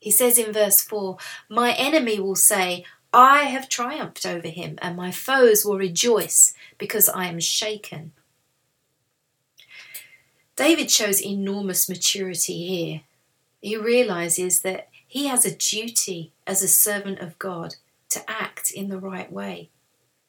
He 0.00 0.10
says 0.10 0.38
in 0.38 0.52
verse 0.52 0.82
4 0.82 1.16
My 1.48 1.72
enemy 1.72 2.18
will 2.20 2.34
say, 2.34 2.84
I 3.12 3.44
have 3.44 3.68
triumphed 3.68 4.24
over 4.24 4.48
him, 4.48 4.78
and 4.80 4.96
my 4.96 5.10
foes 5.10 5.64
will 5.64 5.78
rejoice 5.78 6.54
because 6.78 7.08
I 7.08 7.26
am 7.26 7.40
shaken. 7.40 8.12
David 10.54 10.90
shows 10.90 11.24
enormous 11.24 11.88
maturity 11.88 12.66
here. 12.66 13.00
He 13.60 13.76
realizes 13.76 14.60
that 14.60 14.88
he 15.06 15.26
has 15.26 15.44
a 15.44 15.56
duty 15.56 16.32
as 16.46 16.62
a 16.62 16.68
servant 16.68 17.18
of 17.18 17.38
God 17.38 17.76
to 18.10 18.30
act 18.30 18.70
in 18.70 18.88
the 18.88 18.98
right 18.98 19.32
way. 19.32 19.70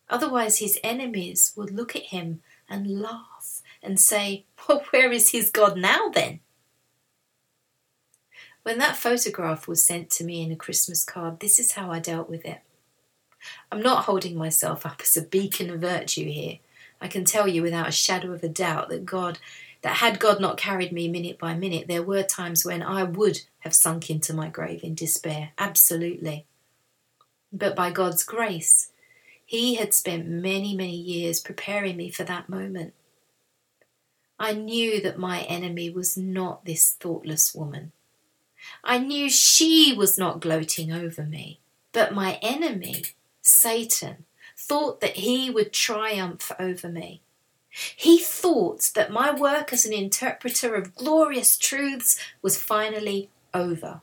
Otherwise, 0.09 0.57
his 0.57 0.79
enemies 0.83 1.53
would 1.55 1.71
look 1.71 1.95
at 1.95 2.03
him 2.03 2.41
and 2.67 3.01
laugh 3.01 3.61
and 3.83 3.99
say, 3.99 4.45
Well, 4.67 4.83
where 4.89 5.11
is 5.11 5.31
his 5.31 5.49
God 5.49 5.77
now 5.77 6.09
then? 6.09 6.39
When 8.63 8.77
that 8.79 8.97
photograph 8.97 9.67
was 9.67 9.85
sent 9.85 10.09
to 10.11 10.23
me 10.23 10.41
in 10.41 10.51
a 10.51 10.55
Christmas 10.55 11.03
card, 11.03 11.39
this 11.39 11.59
is 11.59 11.73
how 11.73 11.91
I 11.91 11.99
dealt 11.99 12.29
with 12.29 12.45
it. 12.45 12.61
I'm 13.71 13.81
not 13.81 14.05
holding 14.05 14.37
myself 14.37 14.85
up 14.85 15.01
as 15.01 15.17
a 15.17 15.21
beacon 15.21 15.69
of 15.69 15.81
virtue 15.81 16.25
here. 16.25 16.59
I 16.99 17.07
can 17.07 17.25
tell 17.25 17.47
you 17.47 17.61
without 17.61 17.87
a 17.87 17.91
shadow 17.91 18.31
of 18.31 18.43
a 18.43 18.49
doubt 18.49 18.89
that 18.89 19.05
God, 19.05 19.39
that 19.81 19.97
had 19.97 20.19
God 20.19 20.39
not 20.39 20.57
carried 20.57 20.91
me 20.91 21.07
minute 21.07 21.39
by 21.39 21.55
minute, 21.55 21.87
there 21.87 22.03
were 22.03 22.23
times 22.23 22.63
when 22.63 22.83
I 22.83 23.03
would 23.03 23.41
have 23.59 23.73
sunk 23.73 24.09
into 24.09 24.33
my 24.33 24.49
grave 24.49 24.83
in 24.83 24.93
despair. 24.93 25.51
Absolutely. 25.57 26.45
But 27.51 27.75
by 27.75 27.91
God's 27.91 28.23
grace, 28.23 28.91
He 29.45 29.75
had 29.75 29.93
spent 29.93 30.27
many, 30.27 30.75
many 30.75 30.95
years 30.95 31.39
preparing 31.39 31.97
me 31.97 32.11
for 32.11 32.23
that 32.23 32.49
moment. 32.49 32.93
I 34.39 34.53
knew 34.53 35.01
that 35.01 35.19
my 35.19 35.41
enemy 35.41 35.89
was 35.89 36.17
not 36.17 36.65
this 36.65 36.95
thoughtless 36.99 37.53
woman. 37.53 37.91
I 38.83 38.97
knew 38.97 39.29
she 39.29 39.93
was 39.95 40.17
not 40.17 40.39
gloating 40.39 40.91
over 40.91 41.23
me, 41.23 41.59
but 41.91 42.13
my 42.13 42.39
enemy 42.41 43.03
Satan, 43.41 44.25
thought 44.57 45.01
that 45.01 45.17
he 45.17 45.49
would 45.49 45.73
triumph 45.73 46.51
over 46.59 46.89
me. 46.89 47.21
He 47.95 48.19
thought 48.19 48.91
that 48.95 49.11
my 49.11 49.33
work 49.33 49.71
as 49.71 49.85
an 49.85 49.93
interpreter 49.93 50.75
of 50.75 50.95
glorious 50.95 51.57
truths 51.57 52.19
was 52.41 52.57
finally 52.57 53.29
over. 53.53 54.01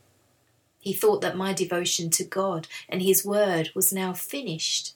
He 0.80 0.92
thought 0.92 1.20
that 1.20 1.36
my 1.36 1.52
devotion 1.52 2.08
to 2.10 2.24
God 2.24 2.66
and 2.88 3.02
His 3.02 3.24
Word 3.24 3.70
was 3.74 3.92
now 3.92 4.14
finished. 4.14 4.94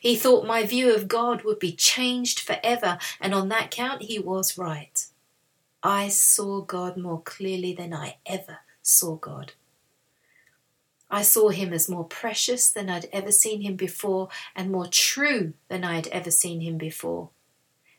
He 0.00 0.16
thought 0.16 0.46
my 0.46 0.64
view 0.64 0.94
of 0.94 1.08
God 1.08 1.42
would 1.42 1.58
be 1.58 1.72
changed 1.72 2.40
forever, 2.40 2.98
and 3.20 3.34
on 3.34 3.48
that 3.48 3.70
count 3.70 4.02
he 4.02 4.18
was 4.18 4.58
right. 4.58 5.06
I 5.82 6.08
saw 6.08 6.60
God 6.60 6.96
more 6.96 7.22
clearly 7.22 7.74
than 7.74 7.94
I 7.94 8.16
ever 8.26 8.58
saw 8.82 9.16
God. 9.16 9.52
I 11.10 11.22
saw 11.22 11.48
him 11.48 11.72
as 11.72 11.88
more 11.88 12.04
precious 12.04 12.68
than 12.68 12.88
I'd 12.88 13.08
ever 13.12 13.32
seen 13.32 13.62
him 13.62 13.76
before 13.76 14.28
and 14.54 14.70
more 14.70 14.86
true 14.86 15.54
than 15.68 15.82
I'd 15.82 16.06
ever 16.08 16.30
seen 16.30 16.60
him 16.60 16.78
before. 16.78 17.30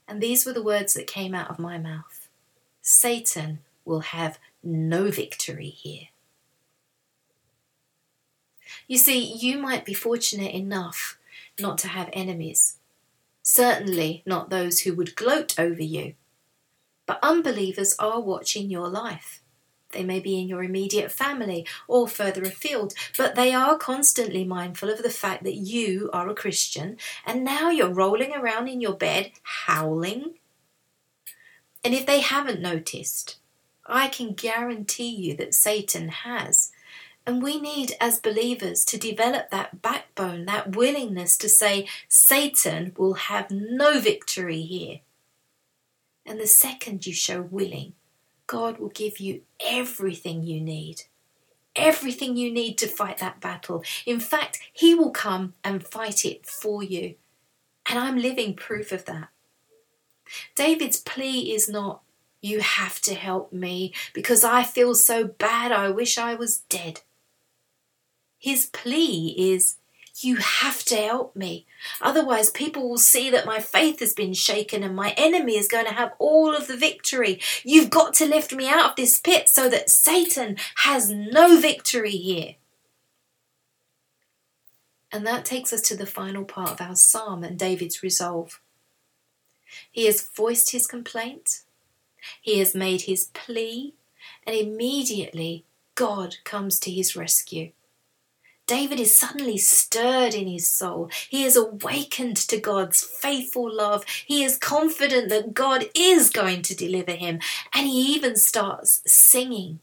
And 0.07 0.21
these 0.21 0.45
were 0.45 0.53
the 0.53 0.63
words 0.63 0.93
that 0.93 1.07
came 1.07 1.35
out 1.35 1.49
of 1.49 1.59
my 1.59 1.77
mouth 1.77 2.27
Satan 2.81 3.59
will 3.85 3.99
have 3.99 4.39
no 4.63 5.11
victory 5.11 5.69
here. 5.69 6.07
You 8.87 8.97
see, 8.97 9.19
you 9.19 9.57
might 9.57 9.85
be 9.85 9.93
fortunate 9.93 10.53
enough 10.53 11.17
not 11.59 11.77
to 11.79 11.87
have 11.87 12.09
enemies, 12.13 12.77
certainly 13.43 14.23
not 14.25 14.49
those 14.49 14.81
who 14.81 14.93
would 14.95 15.15
gloat 15.15 15.59
over 15.59 15.83
you. 15.83 16.15
But 17.05 17.19
unbelievers 17.21 17.95
are 17.99 18.21
watching 18.21 18.69
your 18.69 18.87
life. 18.87 19.40
They 19.91 20.03
may 20.03 20.19
be 20.19 20.39
in 20.39 20.47
your 20.47 20.63
immediate 20.63 21.11
family 21.11 21.65
or 21.87 22.07
further 22.07 22.43
afield, 22.43 22.93
but 23.17 23.35
they 23.35 23.53
are 23.53 23.77
constantly 23.77 24.43
mindful 24.43 24.89
of 24.89 25.03
the 25.03 25.09
fact 25.09 25.43
that 25.43 25.55
you 25.55 26.09
are 26.13 26.29
a 26.29 26.35
Christian 26.35 26.97
and 27.25 27.43
now 27.43 27.69
you're 27.69 27.93
rolling 27.93 28.33
around 28.33 28.67
in 28.67 28.81
your 28.81 28.95
bed 28.95 29.31
howling. 29.43 30.35
And 31.83 31.93
if 31.93 32.05
they 32.05 32.19
haven't 32.19 32.61
noticed, 32.61 33.37
I 33.85 34.07
can 34.07 34.33
guarantee 34.33 35.09
you 35.09 35.35
that 35.37 35.53
Satan 35.53 36.09
has. 36.09 36.71
And 37.25 37.43
we 37.43 37.59
need, 37.59 37.93
as 37.99 38.19
believers, 38.19 38.83
to 38.85 38.97
develop 38.97 39.51
that 39.51 39.81
backbone, 39.81 40.45
that 40.45 40.75
willingness 40.75 41.37
to 41.37 41.49
say, 41.49 41.87
Satan 42.07 42.93
will 42.97 43.13
have 43.13 43.51
no 43.51 43.99
victory 43.99 44.61
here. 44.61 45.01
And 46.25 46.39
the 46.39 46.47
second 46.47 47.05
you 47.05 47.13
show 47.13 47.41
willing, 47.41 47.93
God 48.51 48.79
will 48.79 48.89
give 48.89 49.21
you 49.21 49.43
everything 49.65 50.43
you 50.43 50.59
need. 50.59 51.03
Everything 51.73 52.35
you 52.35 52.51
need 52.51 52.77
to 52.79 52.85
fight 52.85 53.19
that 53.19 53.39
battle. 53.39 53.81
In 54.05 54.19
fact, 54.19 54.59
He 54.73 54.93
will 54.93 55.11
come 55.11 55.53
and 55.63 55.87
fight 55.87 56.25
it 56.25 56.45
for 56.45 56.83
you. 56.83 57.15
And 57.85 57.97
I'm 57.97 58.17
living 58.17 58.53
proof 58.53 58.91
of 58.91 59.05
that. 59.05 59.29
David's 60.53 60.99
plea 60.99 61.53
is 61.53 61.69
not, 61.69 62.01
You 62.41 62.59
have 62.59 62.99
to 63.03 63.15
help 63.15 63.53
me 63.53 63.93
because 64.13 64.43
I 64.43 64.63
feel 64.63 64.95
so 64.95 65.23
bad 65.23 65.71
I 65.71 65.87
wish 65.89 66.17
I 66.17 66.35
was 66.35 66.63
dead. 66.67 66.99
His 68.37 68.65
plea 68.65 69.33
is, 69.37 69.77
you 70.19 70.37
have 70.37 70.83
to 70.85 70.95
help 70.95 71.35
me. 71.35 71.65
Otherwise, 72.01 72.49
people 72.49 72.89
will 72.89 72.97
see 72.97 73.29
that 73.29 73.45
my 73.45 73.59
faith 73.59 73.99
has 73.99 74.13
been 74.13 74.33
shaken 74.33 74.83
and 74.83 74.95
my 74.95 75.13
enemy 75.17 75.57
is 75.57 75.67
going 75.67 75.85
to 75.85 75.93
have 75.93 76.13
all 76.19 76.55
of 76.55 76.67
the 76.67 76.77
victory. 76.77 77.39
You've 77.63 77.89
got 77.89 78.13
to 78.15 78.25
lift 78.25 78.53
me 78.53 78.67
out 78.67 78.91
of 78.91 78.95
this 78.95 79.19
pit 79.19 79.49
so 79.49 79.69
that 79.69 79.89
Satan 79.89 80.57
has 80.77 81.09
no 81.09 81.59
victory 81.59 82.11
here. 82.11 82.55
And 85.11 85.25
that 85.27 85.45
takes 85.45 85.73
us 85.73 85.81
to 85.81 85.95
the 85.95 86.05
final 86.05 86.45
part 86.45 86.71
of 86.71 86.81
our 86.81 86.95
psalm 86.95 87.43
and 87.43 87.59
David's 87.59 88.01
resolve. 88.01 88.61
He 89.91 90.05
has 90.05 90.21
voiced 90.21 90.71
his 90.71 90.87
complaint, 90.87 91.61
he 92.41 92.59
has 92.59 92.75
made 92.75 93.01
his 93.01 93.25
plea, 93.33 93.93
and 94.45 94.55
immediately 94.55 95.65
God 95.95 96.37
comes 96.43 96.79
to 96.79 96.91
his 96.91 97.15
rescue. 97.15 97.71
David 98.71 99.01
is 99.01 99.17
suddenly 99.17 99.57
stirred 99.57 100.33
in 100.33 100.47
his 100.47 100.71
soul. 100.71 101.11
He 101.27 101.43
is 101.43 101.57
awakened 101.57 102.37
to 102.37 102.57
God's 102.57 103.03
faithful 103.03 103.69
love. 103.69 104.05
He 104.25 104.45
is 104.45 104.55
confident 104.55 105.27
that 105.27 105.53
God 105.53 105.89
is 105.93 106.29
going 106.29 106.61
to 106.61 106.73
deliver 106.73 107.11
him. 107.11 107.41
And 107.73 107.85
he 107.85 108.13
even 108.15 108.37
starts 108.37 109.01
singing. 109.05 109.81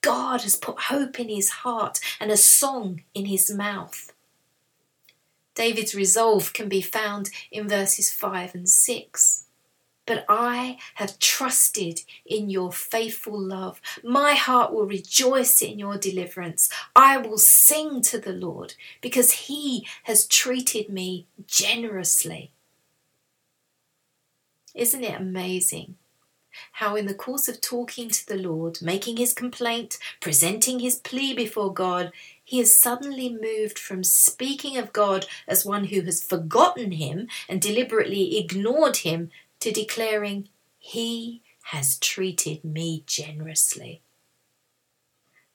God 0.00 0.40
has 0.40 0.56
put 0.56 0.80
hope 0.80 1.20
in 1.20 1.28
his 1.28 1.50
heart 1.62 2.00
and 2.18 2.32
a 2.32 2.36
song 2.36 3.02
in 3.14 3.26
his 3.26 3.52
mouth. 3.52 4.12
David's 5.54 5.94
resolve 5.94 6.52
can 6.52 6.68
be 6.68 6.82
found 6.82 7.30
in 7.52 7.68
verses 7.68 8.10
5 8.10 8.52
and 8.56 8.68
6. 8.68 9.45
But 10.06 10.24
I 10.28 10.78
have 10.94 11.18
trusted 11.18 12.02
in 12.24 12.48
your 12.48 12.72
faithful 12.72 13.38
love. 13.38 13.80
My 14.02 14.34
heart 14.34 14.72
will 14.72 14.86
rejoice 14.86 15.60
in 15.60 15.78
your 15.78 15.98
deliverance. 15.98 16.70
I 16.94 17.18
will 17.18 17.38
sing 17.38 18.00
to 18.02 18.18
the 18.18 18.32
Lord 18.32 18.74
because 19.00 19.32
he 19.32 19.86
has 20.04 20.26
treated 20.26 20.88
me 20.88 21.26
generously. 21.46 22.52
Isn't 24.74 25.04
it 25.04 25.20
amazing 25.20 25.96
how, 26.72 26.96
in 26.96 27.06
the 27.06 27.14
course 27.14 27.48
of 27.48 27.60
talking 27.60 28.08
to 28.10 28.26
the 28.26 28.36
Lord, 28.36 28.80
making 28.80 29.16
his 29.16 29.32
complaint, 29.32 29.98
presenting 30.20 30.80
his 30.80 30.96
plea 30.96 31.34
before 31.34 31.72
God, 31.72 32.12
he 32.42 32.60
is 32.60 32.78
suddenly 32.78 33.28
moved 33.28 33.78
from 33.78 34.04
speaking 34.04 34.76
of 34.76 34.92
God 34.92 35.26
as 35.48 35.66
one 35.66 35.84
who 35.84 36.02
has 36.02 36.22
forgotten 36.22 36.92
him 36.92 37.28
and 37.48 37.60
deliberately 37.60 38.38
ignored 38.38 38.98
him 38.98 39.30
to 39.60 39.72
declaring, 39.72 40.48
He 40.78 41.42
has 41.64 41.98
treated 41.98 42.64
me 42.64 43.02
generously. 43.06 44.02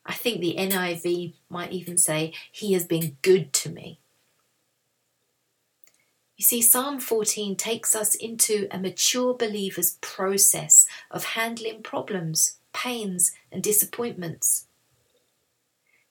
I 0.05 0.13
think 0.13 0.41
the 0.41 0.55
NIV 0.57 1.33
might 1.49 1.71
even 1.71 1.97
say, 1.97 2.33
He 2.51 2.73
has 2.73 2.85
been 2.85 3.17
good 3.21 3.53
to 3.53 3.69
me. 3.69 3.99
You 6.41 6.43
see, 6.43 6.61
Psalm 6.63 6.99
14 6.99 7.55
takes 7.55 7.95
us 7.95 8.15
into 8.15 8.67
a 8.71 8.79
mature 8.79 9.35
believer's 9.35 9.99
process 10.01 10.87
of 11.11 11.23
handling 11.23 11.83
problems, 11.83 12.57
pains, 12.73 13.31
and 13.51 13.61
disappointments. 13.61 14.65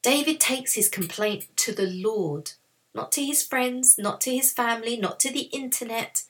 David 0.02 0.38
takes 0.38 0.74
his 0.74 0.88
complaint 0.88 1.48
to 1.56 1.72
the 1.72 1.88
Lord, 1.88 2.52
not 2.94 3.10
to 3.12 3.24
his 3.24 3.42
friends, 3.42 3.98
not 3.98 4.20
to 4.20 4.34
his 4.34 4.52
family, 4.52 4.96
not 4.96 5.18
to 5.20 5.32
the 5.32 5.50
internet. 5.52 6.22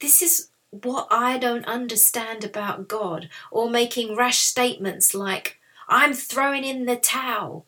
This 0.00 0.22
is 0.22 0.48
what 0.82 1.06
I 1.10 1.38
don't 1.38 1.66
understand 1.66 2.44
about 2.44 2.88
God, 2.88 3.28
or 3.50 3.68
making 3.70 4.16
rash 4.16 4.38
statements 4.38 5.14
like, 5.14 5.58
I'm 5.88 6.12
throwing 6.12 6.64
in 6.64 6.86
the 6.86 6.96
towel. 6.96 7.66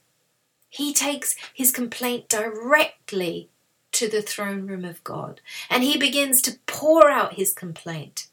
He 0.68 0.92
takes 0.92 1.36
his 1.54 1.70
complaint 1.70 2.28
directly 2.28 3.50
to 3.92 4.08
the 4.08 4.22
throne 4.22 4.66
room 4.66 4.84
of 4.84 5.02
God 5.04 5.40
and 5.70 5.82
he 5.82 5.96
begins 5.96 6.42
to 6.42 6.58
pour 6.66 7.10
out 7.10 7.34
his 7.34 7.52
complaint. 7.52 8.28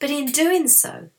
But 0.00 0.10
in 0.10 0.26
doing 0.26 0.66
so, 0.68 1.10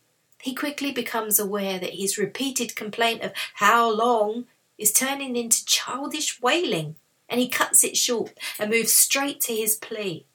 he 0.41 0.55
quickly 0.55 0.91
becomes 0.91 1.39
aware 1.39 1.77
that 1.77 1.95
his 1.95 2.17
repeated 2.17 2.75
complaint 2.75 3.21
of 3.21 3.31
how 3.55 3.91
long 3.91 4.45
is 4.77 4.91
turning 4.91 5.35
into 5.35 5.65
childish 5.65 6.41
wailing 6.41 6.95
and 7.29 7.39
he 7.39 7.47
cuts 7.47 7.83
it 7.83 7.97
short 7.97 8.33
and 8.59 8.71
moves 8.71 8.93
straight 8.93 9.41
to 9.41 9.53
his 9.53 9.75
plea. 9.75 10.25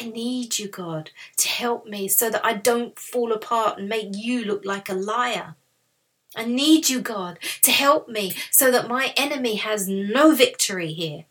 I 0.00 0.08
need 0.08 0.58
you, 0.58 0.68
God, 0.68 1.10
to 1.38 1.48
help 1.48 1.86
me 1.86 2.08
so 2.08 2.30
that 2.30 2.44
I 2.44 2.54
don't 2.54 2.98
fall 2.98 3.32
apart 3.32 3.78
and 3.78 3.88
make 3.88 4.10
you 4.12 4.44
look 4.44 4.64
like 4.64 4.88
a 4.88 4.94
liar. 4.94 5.54
I 6.36 6.44
need 6.44 6.88
you, 6.88 7.00
God, 7.00 7.38
to 7.62 7.70
help 7.70 8.08
me 8.08 8.34
so 8.50 8.70
that 8.70 8.88
my 8.88 9.14
enemy 9.16 9.56
has 9.56 9.88
no 9.88 10.34
victory 10.34 10.92
here 10.92 11.24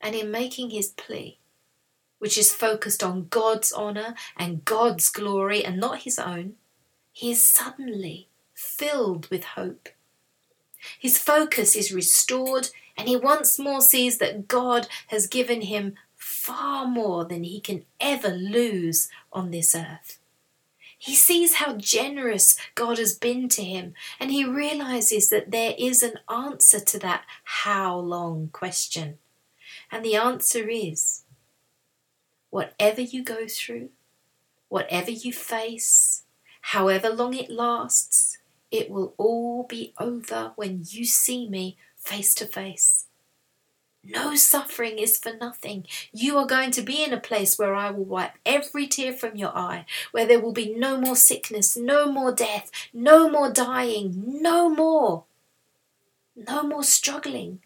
and 0.00 0.14
in 0.14 0.30
making 0.30 0.70
his 0.70 0.88
plea, 0.88 1.38
which 2.18 2.38
is 2.38 2.52
focused 2.52 3.02
on 3.02 3.28
God's 3.28 3.72
honour 3.72 4.14
and 4.36 4.64
God's 4.64 5.08
glory 5.08 5.64
and 5.64 5.78
not 5.78 6.00
his 6.00 6.18
own, 6.18 6.54
he 7.12 7.30
is 7.30 7.44
suddenly 7.44 8.28
filled 8.54 9.28
with 9.28 9.44
hope. 9.44 9.88
His 10.98 11.18
focus 11.18 11.74
is 11.74 11.92
restored, 11.92 12.68
and 12.96 13.08
he 13.08 13.16
once 13.16 13.58
more 13.58 13.80
sees 13.80 14.18
that 14.18 14.46
God 14.46 14.86
has 15.08 15.26
given 15.26 15.62
him 15.62 15.94
far 16.18 16.86
more 16.86 17.24
than 17.24 17.44
he 17.44 17.60
can 17.60 17.84
ever 18.00 18.28
lose 18.28 19.08
on 19.32 19.50
this 19.50 19.74
earth. 19.74 20.18
He 20.98 21.14
sees 21.14 21.54
how 21.54 21.76
generous 21.76 22.56
God 22.74 22.98
has 22.98 23.16
been 23.16 23.48
to 23.50 23.62
him, 23.62 23.94
and 24.18 24.32
he 24.32 24.44
realizes 24.44 25.30
that 25.30 25.52
there 25.52 25.74
is 25.78 26.02
an 26.02 26.18
answer 26.28 26.80
to 26.80 26.98
that 26.98 27.22
how 27.44 27.96
long 27.96 28.50
question. 28.52 29.18
And 29.92 30.04
the 30.04 30.16
answer 30.16 30.68
is 30.68 31.22
whatever 32.50 33.00
you 33.00 33.22
go 33.22 33.46
through, 33.46 33.90
whatever 34.68 35.12
you 35.12 35.32
face, 35.32 36.24
however 36.62 37.10
long 37.10 37.34
it 37.34 37.48
lasts, 37.48 38.38
it 38.72 38.90
will 38.90 39.14
all 39.16 39.62
be 39.62 39.94
over 39.98 40.52
when 40.56 40.82
you 40.84 41.04
see 41.04 41.48
me 41.48 41.76
face 41.96 42.34
to 42.34 42.44
face. 42.44 43.06
No 44.10 44.34
suffering 44.34 44.98
is 44.98 45.18
for 45.18 45.34
nothing. 45.34 45.86
You 46.12 46.38
are 46.38 46.46
going 46.46 46.70
to 46.70 46.82
be 46.82 47.04
in 47.04 47.12
a 47.12 47.20
place 47.20 47.58
where 47.58 47.74
I 47.74 47.90
will 47.90 48.06
wipe 48.06 48.32
every 48.46 48.86
tear 48.86 49.12
from 49.12 49.36
your 49.36 49.54
eye, 49.54 49.84
where 50.12 50.26
there 50.26 50.40
will 50.40 50.52
be 50.52 50.74
no 50.74 50.98
more 50.98 51.16
sickness, 51.16 51.76
no 51.76 52.10
more 52.10 52.32
death, 52.32 52.70
no 52.94 53.28
more 53.28 53.52
dying, 53.52 54.24
no 54.26 54.70
more. 54.70 55.24
No 56.34 56.62
more 56.62 56.84
struggling, 56.84 57.60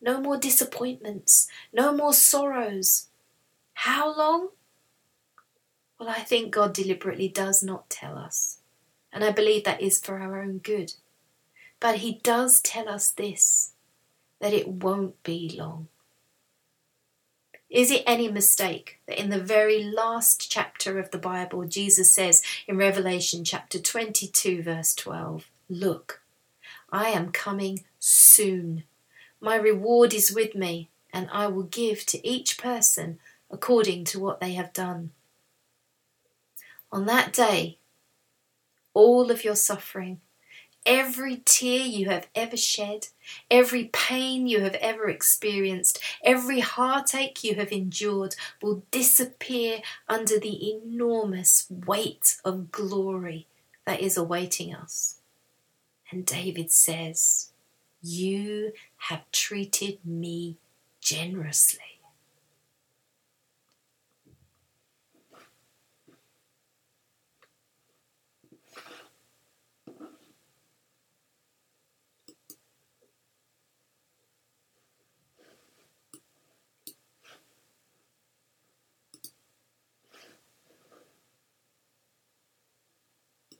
no 0.00 0.20
more 0.20 0.36
disappointments, 0.36 1.48
no 1.72 1.92
more 1.92 2.12
sorrows. 2.12 3.08
How 3.74 4.16
long? 4.16 4.50
Well, 5.98 6.10
I 6.10 6.20
think 6.20 6.52
God 6.52 6.74
deliberately 6.74 7.28
does 7.28 7.62
not 7.62 7.90
tell 7.90 8.16
us, 8.16 8.58
and 9.12 9.24
I 9.24 9.32
believe 9.32 9.64
that 9.64 9.80
is 9.80 9.98
for 9.98 10.20
our 10.20 10.40
own 10.40 10.58
good. 10.58 10.94
But 11.80 11.96
He 11.96 12.20
does 12.22 12.60
tell 12.60 12.88
us 12.88 13.10
this 13.10 13.71
that 14.42 14.52
it 14.52 14.66
won't 14.66 15.22
be 15.22 15.54
long. 15.56 15.86
Is 17.70 17.92
it 17.92 18.02
any 18.08 18.28
mistake 18.28 18.98
that 19.06 19.18
in 19.18 19.30
the 19.30 19.40
very 19.40 19.84
last 19.84 20.50
chapter 20.50 20.98
of 20.98 21.12
the 21.12 21.18
Bible, 21.18 21.64
Jesus 21.64 22.12
says 22.12 22.42
in 22.66 22.76
Revelation 22.76 23.44
chapter 23.44 23.78
22, 23.78 24.64
verse 24.64 24.96
12, 24.96 25.48
Look, 25.70 26.22
I 26.90 27.10
am 27.10 27.30
coming 27.30 27.84
soon. 28.00 28.82
My 29.40 29.54
reward 29.54 30.12
is 30.12 30.32
with 30.32 30.56
me, 30.56 30.90
and 31.12 31.28
I 31.32 31.46
will 31.46 31.62
give 31.62 32.04
to 32.06 32.26
each 32.26 32.58
person 32.58 33.20
according 33.48 34.04
to 34.06 34.18
what 34.18 34.40
they 34.40 34.54
have 34.54 34.72
done. 34.72 35.12
On 36.90 37.06
that 37.06 37.32
day, 37.32 37.78
all 38.92 39.30
of 39.30 39.44
your 39.44 39.56
suffering, 39.56 40.20
every 40.84 41.42
tear 41.44 41.84
you 41.84 42.08
have 42.08 42.26
ever 42.34 42.56
shed, 42.56 43.08
every 43.50 43.90
pain 43.92 44.46
you 44.46 44.60
have 44.60 44.74
ever 44.74 45.08
experienced, 45.08 46.00
every 46.24 46.60
heartache 46.60 47.44
you 47.44 47.54
have 47.54 47.72
endured 47.72 48.34
will 48.60 48.82
disappear 48.90 49.80
under 50.08 50.38
the 50.38 50.70
enormous 50.70 51.66
weight 51.70 52.36
of 52.44 52.70
glory 52.72 53.46
that 53.86 54.00
is 54.00 54.16
awaiting 54.16 54.74
us. 54.74 55.18
And 56.10 56.26
David 56.26 56.70
says, 56.70 57.50
you 58.02 58.72
have 58.96 59.30
treated 59.30 59.98
me 60.04 60.58
generously. 61.00 61.91